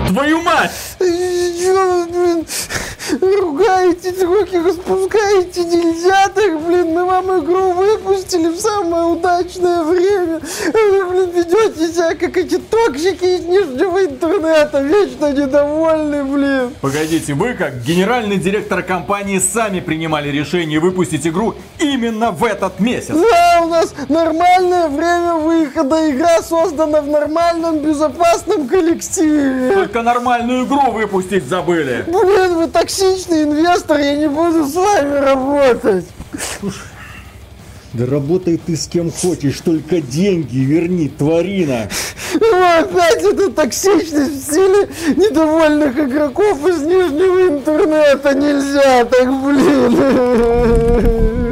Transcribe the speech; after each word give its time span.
Твою 0.00 0.42
мать! 0.42 0.70
Ругаете, 3.20 4.14
руки 4.24 4.58
распускаете, 4.58 5.64
нельзя 5.64 6.28
так, 6.34 6.60
блин, 6.62 6.92
мы 6.92 7.04
вам 7.04 7.40
игру 7.40 7.72
выпустили 7.72 8.48
в 8.48 8.58
самое 8.58 9.04
удачное 9.04 9.82
время. 9.82 10.40
Вы, 10.72 11.04
блин, 11.06 11.30
ведете 11.34 11.92
себя 11.92 12.14
как 12.14 12.36
эти 12.36 12.58
токсики 12.58 13.24
из 13.24 13.40
нижнего 13.44 14.04
интернета, 14.04 14.80
вечно 14.80 15.32
недовольны, 15.32 16.24
блин. 16.24 16.70
Погодите, 16.80 17.34
вы 17.34 17.54
как 17.54 17.82
генеральный 17.82 18.38
директор 18.38 18.82
компании 18.82 19.38
сами 19.38 19.80
принимали 19.80 20.28
решение 20.30 20.80
выпустить 20.80 21.26
игру 21.26 21.54
именно 21.78 22.30
в 22.30 22.44
этот 22.44 22.80
месяц. 22.80 23.14
Да, 23.14 23.60
у 23.62 23.68
нас 23.68 23.94
нормальное 24.08 24.88
время 24.88 25.34
выхода, 25.34 26.10
игра 26.10 26.42
создана 26.42 27.02
в 27.02 27.08
нормальном, 27.08 27.78
безопасном 27.80 28.66
коллективе. 28.68 29.74
Только 29.74 30.02
нормальную 30.02 30.64
игру 30.64 30.90
выпустить 30.90 31.46
забыли. 31.46 32.04
Блин, 32.06 32.54
вы 32.54 32.68
токсичный 32.94 33.42
инвестор, 33.44 33.98
я 33.98 34.16
не 34.16 34.28
буду 34.28 34.66
с 34.66 34.74
вами 34.74 35.16
работать. 35.16 36.04
Да 37.92 38.06
работай 38.06 38.56
ты 38.56 38.76
с 38.76 38.86
кем 38.88 39.10
хочешь, 39.10 39.60
только 39.60 40.00
деньги 40.00 40.58
верни, 40.58 41.08
тварина. 41.08 41.88
Ну, 42.34 42.80
опять 42.80 43.22
эта 43.22 43.50
токсичность 43.50 44.32
в 44.32 44.42
стиле 44.42 44.88
недовольных 45.16 45.96
игроков 45.96 46.66
из 46.66 46.82
нижнего 46.82 47.48
интернета. 47.48 48.34
Нельзя 48.34 49.04
так, 49.04 49.32
блин. 49.42 51.43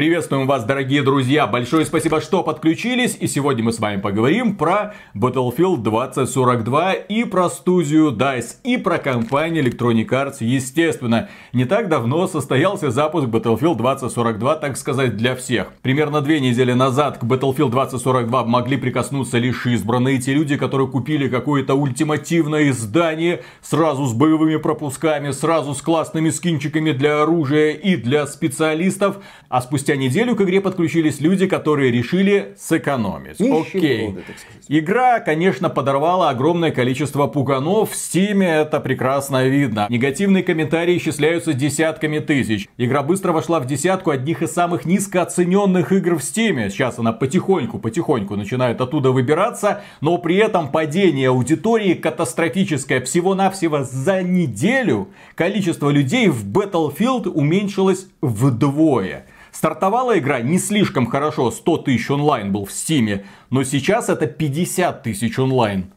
Приветствуем 0.00 0.46
вас, 0.46 0.64
дорогие 0.64 1.02
друзья! 1.02 1.46
Большое 1.46 1.84
спасибо, 1.84 2.22
что 2.22 2.42
подключились. 2.42 3.18
И 3.20 3.26
сегодня 3.26 3.64
мы 3.64 3.70
с 3.70 3.80
вами 3.80 4.00
поговорим 4.00 4.56
про 4.56 4.94
Battlefield 5.14 5.82
2042 5.82 6.92
и 6.94 7.24
про 7.24 7.50
студию 7.50 8.10
DICE, 8.10 8.56
и 8.64 8.78
про 8.78 8.96
компанию 8.96 9.62
Electronic 9.62 10.08
Arts, 10.08 10.36
естественно. 10.40 11.28
Не 11.52 11.66
так 11.66 11.90
давно 11.90 12.26
состоялся 12.28 12.90
запуск 12.90 13.26
Battlefield 13.26 13.76
2042, 13.76 14.56
так 14.56 14.78
сказать, 14.78 15.18
для 15.18 15.36
всех. 15.36 15.70
Примерно 15.82 16.22
две 16.22 16.40
недели 16.40 16.72
назад 16.72 17.18
к 17.18 17.24
Battlefield 17.24 17.68
2042 17.68 18.44
могли 18.44 18.78
прикоснуться 18.78 19.36
лишь 19.36 19.66
избранные, 19.66 20.16
те 20.16 20.32
люди, 20.32 20.56
которые 20.56 20.88
купили 20.88 21.28
какое-то 21.28 21.74
ультимативное 21.74 22.70
издание, 22.70 23.42
сразу 23.60 24.06
с 24.06 24.14
боевыми 24.14 24.56
пропусками, 24.56 25.30
сразу 25.30 25.74
с 25.74 25.82
классными 25.82 26.30
скинчиками 26.30 26.92
для 26.92 27.20
оружия 27.20 27.72
и 27.72 27.96
для 27.96 28.26
специалистов. 28.26 29.18
А 29.50 29.60
спустя 29.60 29.89
спустя 29.90 29.96
неделю 29.96 30.36
к 30.36 30.42
игре 30.42 30.60
подключились 30.60 31.20
люди, 31.20 31.46
которые 31.46 31.90
решили 31.90 32.54
сэкономить. 32.58 33.40
Окей. 33.40 34.14
Игра, 34.68 35.18
конечно, 35.20 35.68
подорвала 35.68 36.30
огромное 36.30 36.70
количество 36.70 37.26
пуганов. 37.26 37.90
В 37.90 37.96
Стиме 37.96 38.48
это 38.48 38.78
прекрасно 38.78 39.48
видно. 39.48 39.86
Негативные 39.88 40.44
комментарии 40.44 40.96
исчисляются 40.96 41.54
десятками 41.54 42.20
тысяч. 42.20 42.68
Игра 42.76 43.02
быстро 43.02 43.32
вошла 43.32 43.58
в 43.58 43.66
десятку 43.66 44.10
одних 44.10 44.42
из 44.42 44.52
самых 44.52 44.84
низкооцененных 44.84 45.92
игр 45.92 46.16
в 46.16 46.22
Стиме. 46.22 46.70
Сейчас 46.70 46.98
она 46.98 47.12
потихоньку-потихоньку 47.12 48.36
начинает 48.36 48.80
оттуда 48.80 49.10
выбираться. 49.10 49.82
Но 50.00 50.18
при 50.18 50.36
этом 50.36 50.70
падение 50.70 51.30
аудитории 51.30 51.94
катастрофическое. 51.94 53.00
Всего-навсего 53.00 53.82
за 53.82 54.22
неделю 54.22 55.08
количество 55.34 55.90
людей 55.90 56.28
в 56.28 56.46
Battlefield 56.46 57.28
уменьшилось 57.28 58.06
вдвое. 58.20 59.26
Стартовала 59.52 60.18
игра 60.18 60.40
не 60.40 60.58
слишком 60.58 61.06
хорошо, 61.06 61.50
100 61.50 61.76
тысяч 61.78 62.10
онлайн 62.10 62.52
был 62.52 62.64
в 62.64 62.72
стиме, 62.72 63.24
но 63.50 63.64
сейчас 63.64 64.08
это 64.08 64.26
50 64.26 65.02
тысяч 65.02 65.38
онлайн. 65.38 65.90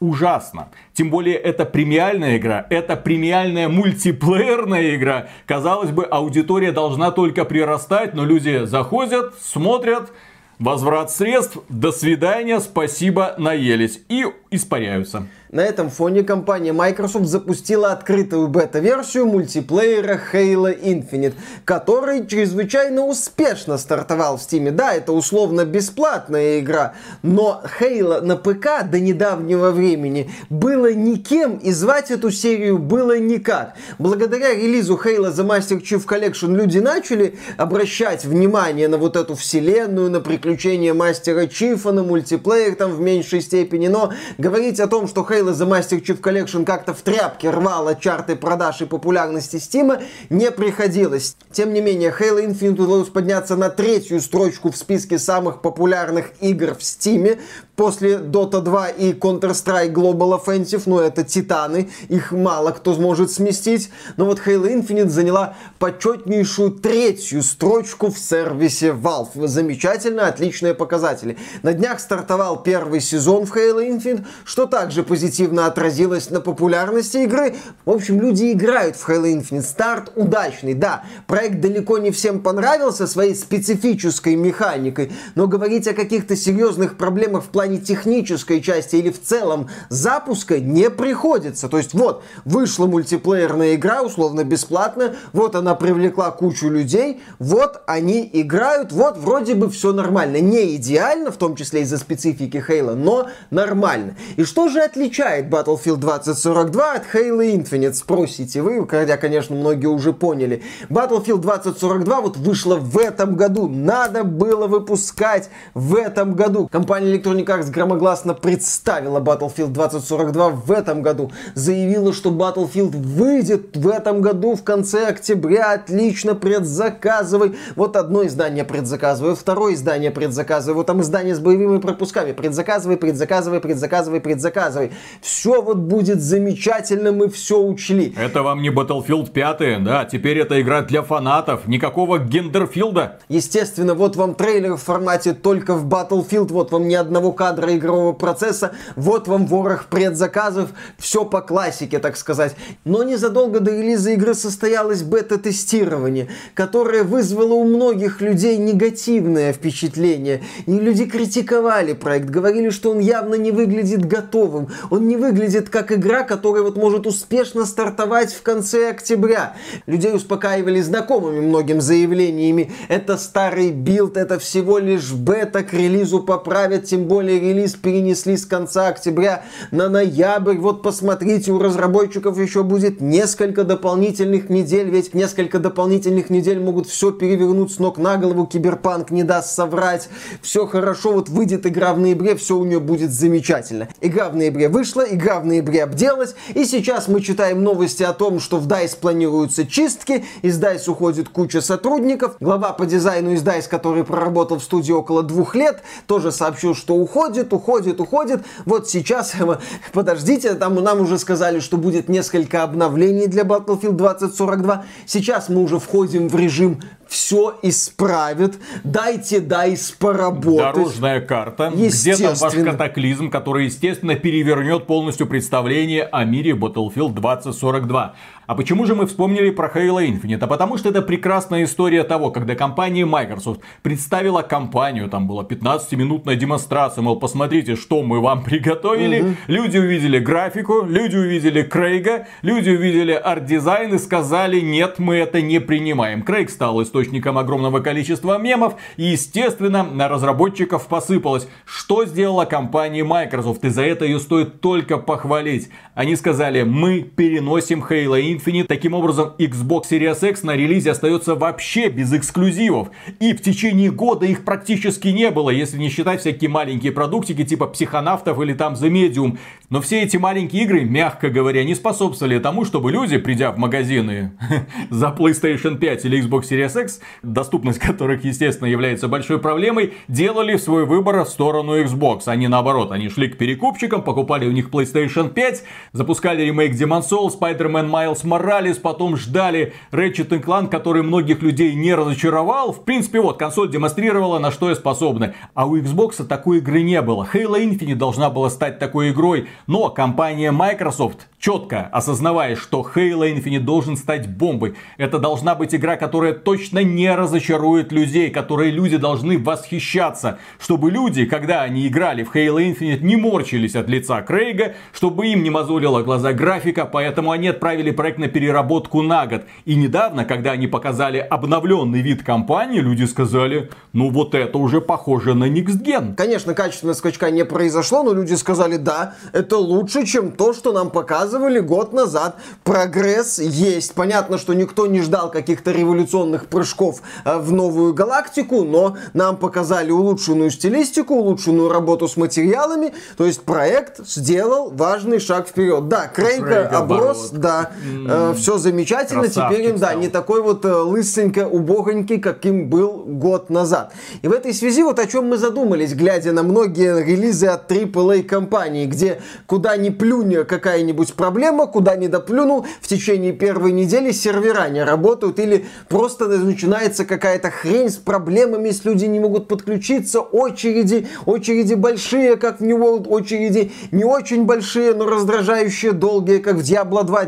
Ужасно. 0.00 0.68
Тем 0.92 1.10
более 1.10 1.36
это 1.36 1.64
премиальная 1.64 2.36
игра, 2.36 2.66
это 2.68 2.96
премиальная 2.96 3.68
мультиплеерная 3.68 4.96
игра. 4.96 5.28
Казалось 5.46 5.90
бы, 5.90 6.04
аудитория 6.04 6.72
должна 6.72 7.10
только 7.10 7.44
прирастать, 7.44 8.14
но 8.14 8.24
люди 8.24 8.64
заходят, 8.64 9.34
смотрят, 9.40 10.12
возврат 10.58 11.10
средств, 11.10 11.58
до 11.68 11.90
свидания, 11.90 12.60
спасибо, 12.60 13.34
наелись 13.38 14.00
и 14.08 14.26
испаряются. 14.56 15.26
На 15.54 15.60
этом 15.60 15.88
фоне 15.88 16.24
компания 16.24 16.72
Microsoft 16.72 17.26
запустила 17.26 17.92
открытую 17.92 18.48
бета-версию 18.48 19.26
мультиплеера 19.26 20.20
Halo 20.32 20.76
Infinite, 20.76 21.34
который 21.64 22.26
чрезвычайно 22.26 23.06
успешно 23.06 23.78
стартовал 23.78 24.36
в 24.36 24.40
Steam. 24.40 24.72
Да, 24.72 24.92
это 24.92 25.12
условно 25.12 25.64
бесплатная 25.64 26.58
игра, 26.58 26.94
но 27.22 27.62
Halo 27.78 28.20
на 28.20 28.36
ПК 28.36 28.84
до 28.90 28.98
недавнего 28.98 29.70
времени 29.70 30.28
было 30.50 30.92
никем 30.92 31.58
и 31.58 31.70
звать 31.70 32.10
эту 32.10 32.32
серию 32.32 32.78
было 32.78 33.16
никак. 33.16 33.74
Благодаря 34.00 34.54
релизу 34.54 35.00
Halo 35.04 35.32
The 35.32 35.46
Master 35.46 35.80
Chief 35.80 36.04
Collection 36.04 36.52
люди 36.56 36.78
начали 36.78 37.38
обращать 37.56 38.24
внимание 38.24 38.88
на 38.88 38.98
вот 38.98 39.14
эту 39.14 39.36
вселенную, 39.36 40.10
на 40.10 40.20
приключения 40.20 40.94
Мастера 40.94 41.46
Чифа, 41.46 41.92
на 41.92 42.02
мультиплеер 42.02 42.74
там 42.74 42.90
в 42.90 43.00
меньшей 43.00 43.40
степени, 43.40 43.86
но 43.86 44.12
говорить 44.44 44.78
о 44.78 44.88
том, 44.88 45.08
что 45.08 45.22
Halo 45.22 45.54
The 45.54 45.66
Master 45.66 46.04
Chief 46.04 46.20
Collection 46.20 46.66
как-то 46.66 46.92
в 46.92 47.00
тряпке 47.00 47.48
рвала 47.48 47.94
чарты 47.94 48.36
продаж 48.36 48.82
и 48.82 48.84
популярности 48.84 49.56
Стима, 49.56 50.02
не 50.28 50.50
приходилось. 50.50 51.36
Тем 51.50 51.72
не 51.72 51.80
менее, 51.80 52.14
Halo 52.16 52.46
Infinite 52.46 52.82
удалось 52.82 53.08
подняться 53.08 53.56
на 53.56 53.70
третью 53.70 54.20
строчку 54.20 54.70
в 54.70 54.76
списке 54.76 55.18
самых 55.18 55.62
популярных 55.62 56.32
игр 56.42 56.74
в 56.74 56.84
Стиме 56.84 57.38
после 57.76 58.16
Dota 58.16 58.60
2 58.60 58.88
и 58.90 59.12
Counter-Strike 59.12 59.92
Global 59.92 60.40
Offensive, 60.40 60.82
ну 60.86 60.98
это 60.98 61.24
титаны, 61.24 61.90
их 62.08 62.32
мало 62.32 62.70
кто 62.70 62.94
сможет 62.94 63.30
сместить, 63.30 63.90
но 64.16 64.26
вот 64.26 64.40
Halo 64.46 64.72
Infinite 64.72 65.08
заняла 65.08 65.56
почетнейшую 65.78 66.72
третью 66.72 67.42
строчку 67.42 68.10
в 68.10 68.18
сервисе 68.18 68.90
Valve. 68.90 69.46
Замечательно, 69.46 70.28
отличные 70.28 70.74
показатели. 70.74 71.36
На 71.62 71.72
днях 71.72 72.00
стартовал 72.00 72.62
первый 72.62 73.00
сезон 73.00 73.46
в 73.46 73.56
Halo 73.56 73.86
Infinite, 73.86 74.24
что 74.44 74.66
также 74.66 75.02
позитивно 75.02 75.66
отразилось 75.66 76.30
на 76.30 76.40
популярности 76.40 77.18
игры. 77.18 77.56
В 77.84 77.90
общем, 77.90 78.20
люди 78.20 78.52
играют 78.52 78.96
в 78.96 79.08
Halo 79.08 79.24
Infinite. 79.24 79.62
Старт 79.62 80.12
удачный, 80.14 80.74
да. 80.74 81.04
Проект 81.26 81.60
далеко 81.60 81.98
не 81.98 82.10
всем 82.10 82.40
понравился 82.40 83.06
своей 83.06 83.34
специфической 83.34 84.36
механикой, 84.36 85.12
но 85.34 85.48
говорить 85.48 85.88
о 85.88 85.94
каких-то 85.94 86.36
серьезных 86.36 86.96
проблемах 86.96 87.44
в 87.44 87.48
плане 87.48 87.63
плане 87.64 87.78
технической 87.78 88.60
части 88.60 88.96
или 88.96 89.10
в 89.10 89.22
целом 89.22 89.68
запуска 89.88 90.60
не 90.60 90.90
приходится. 90.90 91.68
То 91.68 91.78
есть 91.78 91.94
вот, 91.94 92.22
вышла 92.44 92.86
мультиплеерная 92.86 93.74
игра, 93.74 94.02
условно 94.02 94.44
бесплатно, 94.44 95.16
вот 95.32 95.54
она 95.54 95.74
привлекла 95.74 96.30
кучу 96.30 96.68
людей, 96.68 97.22
вот 97.38 97.82
они 97.86 98.28
играют, 98.32 98.92
вот 98.92 99.16
вроде 99.16 99.54
бы 99.54 99.70
все 99.70 99.92
нормально. 99.92 100.40
Не 100.40 100.76
идеально, 100.76 101.30
в 101.30 101.38
том 101.38 101.56
числе 101.56 101.82
из-за 101.82 101.96
специфики 101.96 102.62
Хейла, 102.64 102.94
но 102.94 103.28
нормально. 103.50 104.16
И 104.36 104.44
что 104.44 104.68
же 104.68 104.80
отличает 104.80 105.46
Battlefield 105.46 105.96
2042 105.96 106.92
от 106.92 107.02
Halo 107.14 107.40
Infinite, 107.40 107.94
спросите 107.94 108.60
вы, 108.60 108.86
хотя, 108.86 109.16
конечно, 109.16 109.56
многие 109.56 109.86
уже 109.86 110.12
поняли. 110.12 110.62
Battlefield 110.90 111.38
2042 111.38 112.20
вот 112.20 112.36
вышла 112.36 112.76
в 112.76 112.98
этом 112.98 113.36
году, 113.36 113.68
надо 113.68 114.22
было 114.24 114.66
выпускать 114.66 115.48
в 115.72 115.96
этом 115.96 116.34
году. 116.34 116.68
Компания 116.70 117.16
Electronic 117.16 117.53
Arts 117.54 117.70
громогласно 117.70 118.34
представила 118.34 119.20
Battlefield 119.20 119.68
2042 119.68 120.48
в 120.50 120.72
этом 120.72 121.02
году. 121.02 121.30
Заявила, 121.54 122.12
что 122.12 122.30
Battlefield 122.30 122.96
выйдет 122.96 123.76
в 123.76 123.88
этом 123.88 124.20
году 124.20 124.56
в 124.56 124.64
конце 124.64 125.06
октября. 125.08 125.72
Отлично, 125.72 126.34
предзаказывай. 126.34 127.56
Вот 127.76 127.96
одно 127.96 128.26
издание 128.26 128.64
предзаказывай, 128.64 129.36
второе 129.36 129.74
издание 129.74 130.10
предзаказывай. 130.10 130.74
Вот 130.74 130.86
там 130.86 131.00
издание 131.00 131.34
с 131.34 131.40
боевыми 131.40 131.78
пропусками. 131.78 132.32
Предзаказывай, 132.32 132.96
предзаказывай, 132.96 133.60
предзаказывай, 133.60 134.20
предзаказывай. 134.20 134.92
Все 135.20 135.62
вот 135.62 135.76
будет 135.76 136.20
замечательно, 136.20 137.12
мы 137.12 137.28
все 137.28 137.60
учли. 137.60 138.14
Это 138.18 138.42
вам 138.42 138.62
не 138.62 138.70
Battlefield 138.70 139.30
5, 139.30 139.84
да? 139.84 140.04
Теперь 140.04 140.38
это 140.38 140.60
игра 140.60 140.82
для 140.82 141.02
фанатов. 141.02 141.66
Никакого 141.68 142.18
гендерфилда. 142.18 143.18
Естественно, 143.28 143.94
вот 143.94 144.16
вам 144.16 144.34
трейлер 144.34 144.74
в 144.74 144.82
формате 144.82 145.34
только 145.34 145.74
в 145.74 145.86
Battlefield. 145.86 146.52
Вот 146.52 146.72
вам 146.72 146.88
ни 146.88 146.94
одного 146.94 147.32
кадра 147.44 147.76
игрового 147.76 148.14
процесса, 148.14 148.72
вот 148.96 149.28
вам 149.28 149.46
ворох 149.46 149.88
предзаказов, 149.90 150.70
все 150.96 151.26
по 151.26 151.42
классике, 151.42 151.98
так 151.98 152.16
сказать. 152.16 152.56
Но 152.86 153.02
незадолго 153.02 153.60
до 153.60 153.70
релиза 153.70 154.12
игры 154.12 154.32
состоялось 154.32 155.02
бета-тестирование, 155.02 156.28
которое 156.54 157.02
вызвало 157.02 157.52
у 157.52 157.64
многих 157.64 158.22
людей 158.22 158.56
негативное 158.56 159.52
впечатление. 159.52 160.42
И 160.64 160.72
люди 160.72 161.04
критиковали 161.04 161.92
проект, 161.92 162.30
говорили, 162.30 162.70
что 162.70 162.92
он 162.92 163.00
явно 163.00 163.34
не 163.34 163.50
выглядит 163.50 164.06
готовым, 164.06 164.68
он 164.88 165.06
не 165.06 165.16
выглядит 165.16 165.68
как 165.68 165.92
игра, 165.92 166.22
которая 166.22 166.62
вот 166.62 166.76
может 166.78 167.06
успешно 167.06 167.66
стартовать 167.66 168.32
в 168.32 168.40
конце 168.40 168.88
октября. 168.88 169.54
Людей 169.84 170.14
успокаивали 170.14 170.80
знакомыми 170.80 171.40
многим 171.40 171.82
заявлениями, 171.82 172.72
это 172.88 173.18
старый 173.18 173.70
билд, 173.70 174.16
это 174.16 174.38
всего 174.38 174.78
лишь 174.78 175.12
бета, 175.12 175.62
к 175.62 175.74
релизу 175.74 176.20
поправят, 176.20 176.86
тем 176.86 177.04
более 177.04 177.33
передвинули 177.34 177.54
релиз, 177.54 177.74
перенесли 177.74 178.36
с 178.36 178.46
конца 178.46 178.88
октября 178.88 179.44
на 179.70 179.88
ноябрь. 179.88 180.56
Вот 180.56 180.82
посмотрите, 180.82 181.52
у 181.52 181.58
разработчиков 181.58 182.38
еще 182.38 182.62
будет 182.62 183.00
несколько 183.00 183.64
дополнительных 183.64 184.50
недель, 184.50 184.90
ведь 184.90 185.14
несколько 185.14 185.58
дополнительных 185.58 186.30
недель 186.30 186.60
могут 186.60 186.86
все 186.86 187.10
перевернуть 187.10 187.72
с 187.72 187.78
ног 187.78 187.98
на 187.98 188.16
голову. 188.16 188.46
Киберпанк 188.46 189.10
не 189.10 189.22
даст 189.22 189.54
соврать. 189.54 190.08
Все 190.42 190.66
хорошо, 190.66 191.12
вот 191.12 191.28
выйдет 191.28 191.66
игра 191.66 191.94
в 191.94 191.98
ноябре, 191.98 192.34
все 192.36 192.56
у 192.56 192.64
нее 192.64 192.80
будет 192.80 193.12
замечательно. 193.12 193.88
Игра 194.00 194.28
в 194.28 194.36
ноябре 194.36 194.68
вышла, 194.68 195.02
игра 195.02 195.40
в 195.40 195.46
ноябре 195.46 195.84
обделась, 195.84 196.34
и 196.54 196.64
сейчас 196.64 197.08
мы 197.08 197.20
читаем 197.20 197.62
новости 197.62 198.02
о 198.02 198.12
том, 198.12 198.40
что 198.40 198.58
в 198.58 198.66
DICE 198.66 198.98
планируются 198.98 199.66
чистки, 199.66 200.24
из 200.42 200.60
DICE 200.60 200.90
уходит 200.90 201.28
куча 201.28 201.60
сотрудников. 201.60 202.36
Глава 202.40 202.72
по 202.72 202.86
дизайну 202.86 203.32
из 203.32 203.42
DICE, 203.42 203.68
который 203.68 204.04
проработал 204.04 204.58
в 204.58 204.62
студии 204.62 204.92
около 204.92 205.22
двух 205.22 205.54
лет, 205.54 205.82
тоже 206.06 206.32
сообщил, 206.32 206.74
что 206.74 206.94
уходит, 206.94 207.23
уходит, 207.52 208.00
уходит. 208.00 208.44
Вот 208.64 208.88
сейчас, 208.88 209.34
подождите, 209.92 210.54
там 210.54 210.74
нам 210.74 211.00
уже 211.00 211.18
сказали, 211.18 211.60
что 211.60 211.76
будет 211.76 212.08
несколько 212.08 212.62
обновлений 212.62 213.26
для 213.26 213.42
Battlefield 213.42 213.92
2042. 213.92 214.84
Сейчас 215.06 215.48
мы 215.48 215.62
уже 215.62 215.78
входим 215.78 216.28
в 216.28 216.36
режим 216.36 216.80
все 217.14 217.56
исправит. 217.62 218.58
Дайте 218.82 219.40
DICE 219.40 219.92
поработать. 219.92 220.74
Дорожная 220.74 221.20
карта. 221.20 221.72
Где 221.74 222.16
там 222.16 222.34
ваш 222.34 222.54
катаклизм, 222.54 223.30
который, 223.30 223.66
естественно, 223.66 224.16
перевернет 224.16 224.86
полностью 224.86 225.26
представление 225.26 226.04
о 226.04 226.24
мире 226.24 226.52
Battlefield 226.52 227.14
2042. 227.14 228.14
А 228.46 228.54
почему 228.54 228.84
же 228.84 228.94
мы 228.94 229.06
вспомнили 229.06 229.50
про 229.50 229.68
Halo 229.68 230.06
Infinite? 230.06 230.38
А 230.42 230.46
потому 230.46 230.76
что 230.76 230.90
это 230.90 231.00
прекрасная 231.00 231.64
история 231.64 232.04
того, 232.04 232.30
когда 232.30 232.54
компания 232.54 233.06
Microsoft 233.06 233.62
представила 233.82 234.42
компанию, 234.42 235.08
там 235.08 235.26
была 235.26 235.44
15-минутная 235.44 236.36
демонстрация, 236.36 237.00
мол, 237.00 237.18
посмотрите, 237.18 237.74
что 237.74 238.02
мы 238.02 238.20
вам 238.20 238.42
приготовили. 238.44 239.20
Угу. 239.20 239.30
Люди 239.46 239.78
увидели 239.78 240.18
графику, 240.18 240.84
люди 240.84 241.16
увидели 241.16 241.62
Крейга, 241.62 242.26
люди 242.42 242.68
увидели 242.70 243.12
арт-дизайн 243.12 243.94
и 243.94 243.98
сказали, 243.98 244.60
нет, 244.60 244.98
мы 244.98 245.16
это 245.16 245.40
не 245.40 245.58
принимаем. 245.58 246.22
Крейг 246.22 246.50
стал 246.50 246.82
источником 246.82 247.38
огромного 247.38 247.80
количества 247.80 248.36
мемов, 248.36 248.74
и, 248.96 249.04
естественно, 249.04 249.82
на 249.84 250.08
разработчиков 250.08 250.86
посыпалось. 250.86 251.48
Что 251.64 252.04
сделала 252.04 252.44
компания 252.44 253.04
Microsoft, 253.04 253.64
и 253.64 253.70
за 253.70 253.82
это 253.82 254.04
ее 254.04 254.20
стоит 254.20 254.60
только 254.60 254.98
похвалить. 254.98 255.70
Они 255.94 256.14
сказали, 256.16 256.62
мы 256.62 257.00
переносим 257.00 257.82
Halo 257.88 258.20
Infinite 258.20 258.33
Infinite. 258.36 258.64
Таким 258.64 258.94
образом, 258.94 259.32
Xbox 259.38 259.84
Series 259.90 260.28
X 260.28 260.42
на 260.42 260.56
релизе 260.56 260.90
остается 260.90 261.34
вообще 261.34 261.88
без 261.88 262.12
эксклюзивов. 262.12 262.88
И 263.20 263.32
в 263.32 263.42
течение 263.42 263.90
года 263.90 264.26
их 264.26 264.44
практически 264.44 265.08
не 265.08 265.30
было, 265.30 265.50
если 265.50 265.78
не 265.78 265.88
считать 265.88 266.20
всякие 266.20 266.50
маленькие 266.50 266.92
продуктики 266.92 267.44
типа 267.44 267.66
психонавтов 267.66 268.40
или 268.40 268.54
там 268.54 268.74
The 268.74 268.90
Medium. 268.90 269.38
Но 269.70 269.80
все 269.80 270.02
эти 270.02 270.16
маленькие 270.16 270.64
игры, 270.64 270.84
мягко 270.84 271.30
говоря, 271.30 271.64
не 271.64 271.74
способствовали 271.74 272.38
тому, 272.38 272.64
чтобы 272.64 272.92
люди, 272.92 273.18
придя 273.18 273.50
в 273.50 273.58
магазины 273.58 274.32
за 274.90 275.08
PlayStation 275.08 275.78
5 275.78 276.04
или 276.04 276.22
Xbox 276.22 276.42
Series 276.50 276.82
X, 276.82 277.00
доступность 277.22 277.78
которых, 277.78 278.24
естественно, 278.24 278.68
является 278.68 279.08
большой 279.08 279.38
проблемой, 279.38 279.94
делали 280.08 280.56
свой 280.56 280.84
выбор 280.84 281.24
в 281.24 281.28
сторону 281.28 281.80
Xbox, 281.80 282.34
не 282.36 282.48
наоборот. 282.48 282.92
Они 282.92 283.08
шли 283.08 283.28
к 283.28 283.38
перекупщикам, 283.38 284.02
покупали 284.02 284.46
у 284.46 284.52
них 284.52 284.70
PlayStation 284.70 285.32
5, 285.32 285.64
запускали 285.92 286.42
ремейк 286.42 286.72
Demon's 286.72 287.08
Souls, 287.10 287.38
Spider-Man 287.38 287.90
Miles 287.90 288.23
Моралес, 288.24 288.78
потом 288.78 289.16
ждали 289.16 289.72
Ratchet 289.92 290.28
Clank, 290.42 290.68
который 290.68 291.02
многих 291.02 291.42
людей 291.42 291.74
не 291.74 291.94
разочаровал. 291.94 292.72
В 292.72 292.84
принципе, 292.84 293.20
вот, 293.20 293.38
консоль 293.38 293.70
демонстрировала, 293.70 294.38
на 294.38 294.50
что 294.50 294.68
я 294.68 294.74
способна. 294.74 295.34
А 295.54 295.66
у 295.66 295.76
Xbox 295.76 296.24
такой 296.24 296.58
игры 296.58 296.82
не 296.82 297.00
было. 297.02 297.28
Halo 297.32 297.58
Infinite 297.58 297.96
должна 297.96 298.30
была 298.30 298.50
стать 298.50 298.78
такой 298.78 299.10
игрой, 299.10 299.48
но 299.66 299.90
компания 299.90 300.50
Microsoft 300.50 301.28
четко 301.38 301.90
осознавая, 301.92 302.56
что 302.56 302.80
Halo 302.94 303.30
Infinite 303.30 303.60
должен 303.60 303.96
стать 303.96 304.28
бомбой. 304.28 304.74
Это 304.96 305.18
должна 305.18 305.54
быть 305.54 305.74
игра, 305.74 305.96
которая 305.96 306.32
точно 306.32 306.82
не 306.82 307.14
разочарует 307.14 307.92
людей, 307.92 308.30
которые 308.30 308.70
люди 308.70 308.96
должны 308.96 309.38
восхищаться. 309.38 310.38
Чтобы 310.58 310.90
люди, 310.90 311.26
когда 311.26 311.62
они 311.62 311.86
играли 311.86 312.24
в 312.24 312.34
Halo 312.34 312.56
Infinite, 312.56 313.00
не 313.02 313.16
морчились 313.16 313.76
от 313.76 313.88
лица 313.88 314.22
Крейга, 314.22 314.74
чтобы 314.92 315.26
им 315.26 315.42
не 315.42 315.50
мозолила 315.50 316.02
глаза 316.02 316.32
графика, 316.32 316.86
поэтому 316.86 317.30
они 317.30 317.48
отправили 317.48 317.90
проект 317.90 318.13
на 318.18 318.28
переработку 318.28 319.02
на 319.02 319.26
год. 319.26 319.42
И 319.64 319.74
недавно, 319.74 320.24
когда 320.24 320.52
они 320.52 320.66
показали 320.66 321.18
обновленный 321.18 322.00
вид 322.00 322.22
компании, 322.22 322.80
люди 322.80 323.04
сказали, 323.04 323.70
ну 323.92 324.10
вот 324.10 324.34
это 324.34 324.58
уже 324.58 324.80
похоже 324.80 325.34
на 325.34 325.44
Next 325.44 325.82
Gen. 325.82 326.14
Конечно, 326.14 326.54
качественного 326.54 326.94
скачка 326.94 327.30
не 327.30 327.44
произошло, 327.44 328.02
но 328.02 328.12
люди 328.12 328.34
сказали, 328.34 328.76
да, 328.76 329.14
это 329.32 329.56
лучше, 329.56 330.04
чем 330.06 330.32
то, 330.32 330.52
что 330.52 330.72
нам 330.72 330.90
показывали 330.90 331.60
год 331.60 331.92
назад. 331.92 332.36
Прогресс 332.62 333.38
есть. 333.38 333.94
Понятно, 333.94 334.38
что 334.38 334.54
никто 334.54 334.86
не 334.86 335.00
ждал 335.00 335.30
каких-то 335.30 335.72
революционных 335.72 336.46
прыжков 336.46 337.02
э, 337.24 337.38
в 337.38 337.52
новую 337.52 337.94
галактику, 337.94 338.64
но 338.64 338.96
нам 339.12 339.36
показали 339.36 339.90
улучшенную 339.90 340.50
стилистику, 340.50 341.14
улучшенную 341.14 341.68
работу 341.68 342.08
с 342.08 342.16
материалами. 342.16 342.92
То 343.16 343.26
есть 343.26 343.42
проект 343.42 344.06
сделал 344.06 344.70
важный 344.70 345.20
шаг 345.20 345.48
вперед. 345.48 345.88
Да, 345.88 346.08
Крейга 346.08 346.68
оброс, 346.68 347.30
оборот. 347.30 347.40
да, 347.40 347.70
э, 348.08 348.34
все 348.36 348.58
замечательно. 348.58 349.28
Теперь 349.28 349.72
он, 349.72 349.78
да, 349.78 349.94
не 349.94 350.08
такой 350.08 350.42
вот 350.42 350.64
э, 350.64 350.74
лысенько, 350.74 351.46
убогонький, 351.48 352.18
каким 352.18 352.68
был 352.68 353.04
год 353.06 353.50
назад. 353.50 353.92
И 354.22 354.28
в 354.28 354.32
этой 354.32 354.52
связи 354.54 354.82
вот 354.82 354.98
о 354.98 355.06
чем 355.06 355.28
мы 355.28 355.36
задумались, 355.36 355.94
глядя 355.94 356.32
на 356.32 356.42
многие 356.42 357.02
релизы 357.04 357.46
от 357.46 357.70
AAA 357.70 358.22
компаний, 358.22 358.86
где 358.86 359.20
куда 359.46 359.76
ни 359.76 359.90
плюнь 359.90 360.44
какая-нибудь 360.44 361.14
проблема, 361.14 361.66
куда 361.66 361.96
не 361.96 362.08
доплюнул, 362.08 362.66
в 362.80 362.88
течение 362.88 363.32
первой 363.32 363.72
недели 363.72 364.10
сервера 364.10 364.68
не 364.68 364.82
работают 364.82 365.38
или 365.38 365.66
просто 365.88 366.28
начинается 366.28 367.04
какая-то 367.04 367.50
хрень 367.50 367.90
с 367.90 367.96
проблемами, 367.96 368.68
если 368.68 368.88
люди 368.88 369.04
не 369.06 369.20
могут 369.20 369.48
подключиться, 369.48 370.20
очереди, 370.20 371.06
очереди 371.26 371.74
большие, 371.74 372.36
как 372.36 372.60
в 372.60 372.64
New 372.64 372.78
World, 372.78 373.08
очереди 373.08 373.72
не 373.90 374.04
очень 374.04 374.44
большие, 374.44 374.94
но 374.94 375.06
раздражающие, 375.06 375.92
долгие, 375.92 376.38
как 376.38 376.56
в 376.56 376.60
Diablo 376.60 377.04
2, 377.04 377.24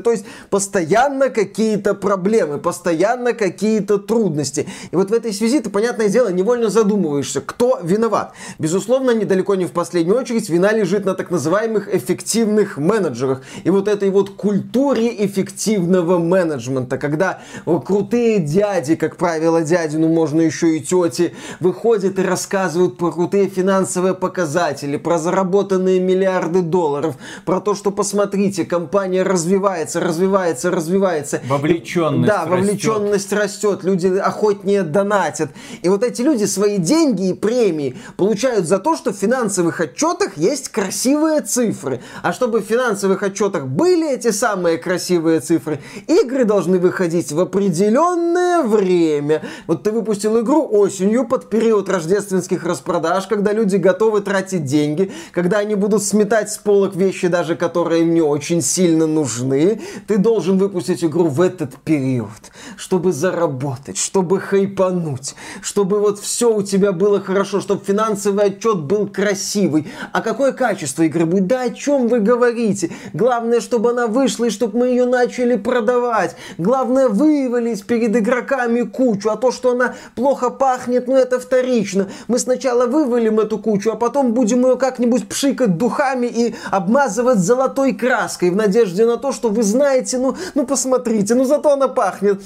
дисконнекты. 0.00 0.02
То 0.02 0.10
есть 0.10 0.24
постоянно 0.50 1.28
какие-то 1.28 1.94
проблемы, 1.94 2.58
постоянно 2.58 3.32
какие-то 3.32 3.98
трудности. 3.98 4.66
И 4.90 4.96
вот 4.96 5.10
в 5.10 5.12
этой 5.12 5.32
связи 5.32 5.60
ты, 5.60 5.70
понятное 5.70 6.08
дело, 6.08 6.28
невольно 6.28 6.68
задумываешься, 6.68 7.40
кто 7.40 7.78
виноват. 7.82 8.32
Безусловно, 8.58 9.12
недалеко 9.12 9.54
не 9.54 9.66
в 9.66 9.72
последнюю 9.72 10.18
очередь 10.18 10.48
вина 10.48 10.72
лежит 10.72 11.04
на 11.04 11.14
так 11.14 11.30
называемых 11.30 11.94
эффективных 11.94 12.78
менеджерах 12.78 13.42
и 13.64 13.70
вот 13.70 13.88
этой 13.88 14.10
вот 14.10 14.30
культуре 14.30 15.24
эффективного 15.24 16.18
менеджмента, 16.18 16.98
когда 16.98 17.40
крутые 17.64 18.38
дяди, 18.38 18.96
как 18.96 19.16
правило, 19.16 19.62
дяди, 19.62 19.96
ну 19.96 20.08
можно 20.08 20.40
еще 20.40 20.76
и 20.76 20.80
тети, 20.80 21.34
выходят 21.60 22.18
и 22.18 22.22
рассказывают 22.22 22.96
про 22.96 23.10
крутые 23.12 23.48
финансовые 23.48 24.14
показатели, 24.14 24.96
про 24.96 25.18
заработанные 25.18 26.00
миллиарды 26.00 26.62
долларов, 26.62 27.16
про 27.44 27.60
то, 27.60 27.74
что 27.74 27.90
посмотрите, 27.90 28.64
компания 28.64 29.22
развивается, 29.22 29.89
развивается, 29.96 30.70
развивается. 30.70 31.40
Вовлеченность 31.48 32.28
Да, 32.28 32.46
вовлеченность 32.46 33.32
растет, 33.32 33.82
люди 33.82 34.06
охотнее 34.06 34.82
донатят. 34.82 35.50
И 35.82 35.88
вот 35.88 36.04
эти 36.04 36.22
люди 36.22 36.44
свои 36.44 36.78
деньги 36.78 37.30
и 37.30 37.34
премии 37.34 37.96
получают 38.16 38.66
за 38.66 38.78
то, 38.78 38.96
что 38.96 39.12
в 39.12 39.16
финансовых 39.16 39.80
отчетах 39.80 40.36
есть 40.36 40.68
красивые 40.68 41.40
цифры. 41.40 42.02
А 42.22 42.32
чтобы 42.32 42.60
в 42.60 42.64
финансовых 42.64 42.90
финансовых 42.90 43.22
отчетах 43.22 43.66
были 43.66 44.12
эти 44.12 44.30
самые 44.30 44.78
красивые 44.78 45.40
цифры, 45.40 45.80
игры 46.06 46.44
должны 46.44 46.78
выходить 46.78 47.32
в 47.32 47.40
определенное 47.40 48.62
время. 48.62 49.42
Вот 49.66 49.82
ты 49.82 49.92
выпустил 49.92 50.40
игру 50.40 50.66
осенью 50.70 51.26
под 51.26 51.48
период 51.48 51.88
рождественских 51.88 52.64
распродаж, 52.64 53.26
когда 53.26 53.52
люди 53.52 53.76
готовы 53.76 54.20
тратить 54.20 54.64
деньги, 54.64 55.12
когда 55.32 55.58
они 55.58 55.74
будут 55.74 56.02
сметать 56.02 56.50
с 56.50 56.58
полок 56.58 56.96
вещи, 56.96 57.28
даже 57.28 57.54
которые 57.54 58.02
им 58.02 58.14
не 58.14 58.22
очень 58.22 58.62
сильно 58.62 59.06
нужны. 59.06 59.79
Ты 60.06 60.18
должен 60.18 60.58
выпустить 60.58 61.04
игру 61.04 61.26
в 61.26 61.40
этот 61.40 61.76
период, 61.76 62.30
чтобы 62.76 63.12
заработать, 63.12 63.98
чтобы 63.98 64.40
хайпануть, 64.40 65.34
чтобы 65.62 66.00
вот 66.00 66.18
все 66.18 66.54
у 66.54 66.62
тебя 66.62 66.92
было 66.92 67.20
хорошо, 67.20 67.60
чтобы 67.60 67.84
финансовый 67.84 68.46
отчет 68.46 68.78
был 68.78 69.06
красивый. 69.06 69.88
А 70.12 70.20
какое 70.20 70.52
качество 70.52 71.02
игры 71.02 71.26
будет? 71.26 71.46
Да 71.46 71.62
о 71.62 71.70
чем 71.70 72.08
вы 72.08 72.20
говорите? 72.20 72.90
Главное, 73.12 73.60
чтобы 73.60 73.90
она 73.90 74.06
вышла 74.06 74.46
и 74.46 74.50
чтобы 74.50 74.80
мы 74.80 74.88
ее 74.88 75.06
начали 75.06 75.56
продавать. 75.56 76.36
Главное, 76.58 77.08
вывалить 77.08 77.84
перед 77.84 78.16
игроками 78.16 78.82
кучу. 78.82 79.30
А 79.30 79.36
то, 79.36 79.50
что 79.50 79.72
она 79.72 79.94
плохо 80.14 80.50
пахнет, 80.50 81.06
ну 81.08 81.16
это 81.16 81.38
вторично. 81.40 82.08
Мы 82.28 82.38
сначала 82.38 82.86
вывалим 82.86 83.40
эту 83.40 83.58
кучу, 83.58 83.90
а 83.90 83.96
потом 83.96 84.32
будем 84.32 84.66
ее 84.66 84.76
как-нибудь 84.76 85.28
пшикать 85.28 85.76
духами 85.76 86.26
и 86.26 86.54
обмазывать 86.70 87.38
золотой 87.38 87.92
краской 87.92 88.50
в 88.50 88.56
надежде 88.56 89.06
на 89.06 89.16
то, 89.16 89.32
что 89.32 89.48
в 89.48 89.59
вы 89.60 89.64
знаете, 89.64 90.18
ну, 90.18 90.36
ну 90.54 90.66
посмотрите, 90.66 91.34
ну 91.34 91.44
зато 91.44 91.70
она 91.70 91.88
пахнет 91.88 92.40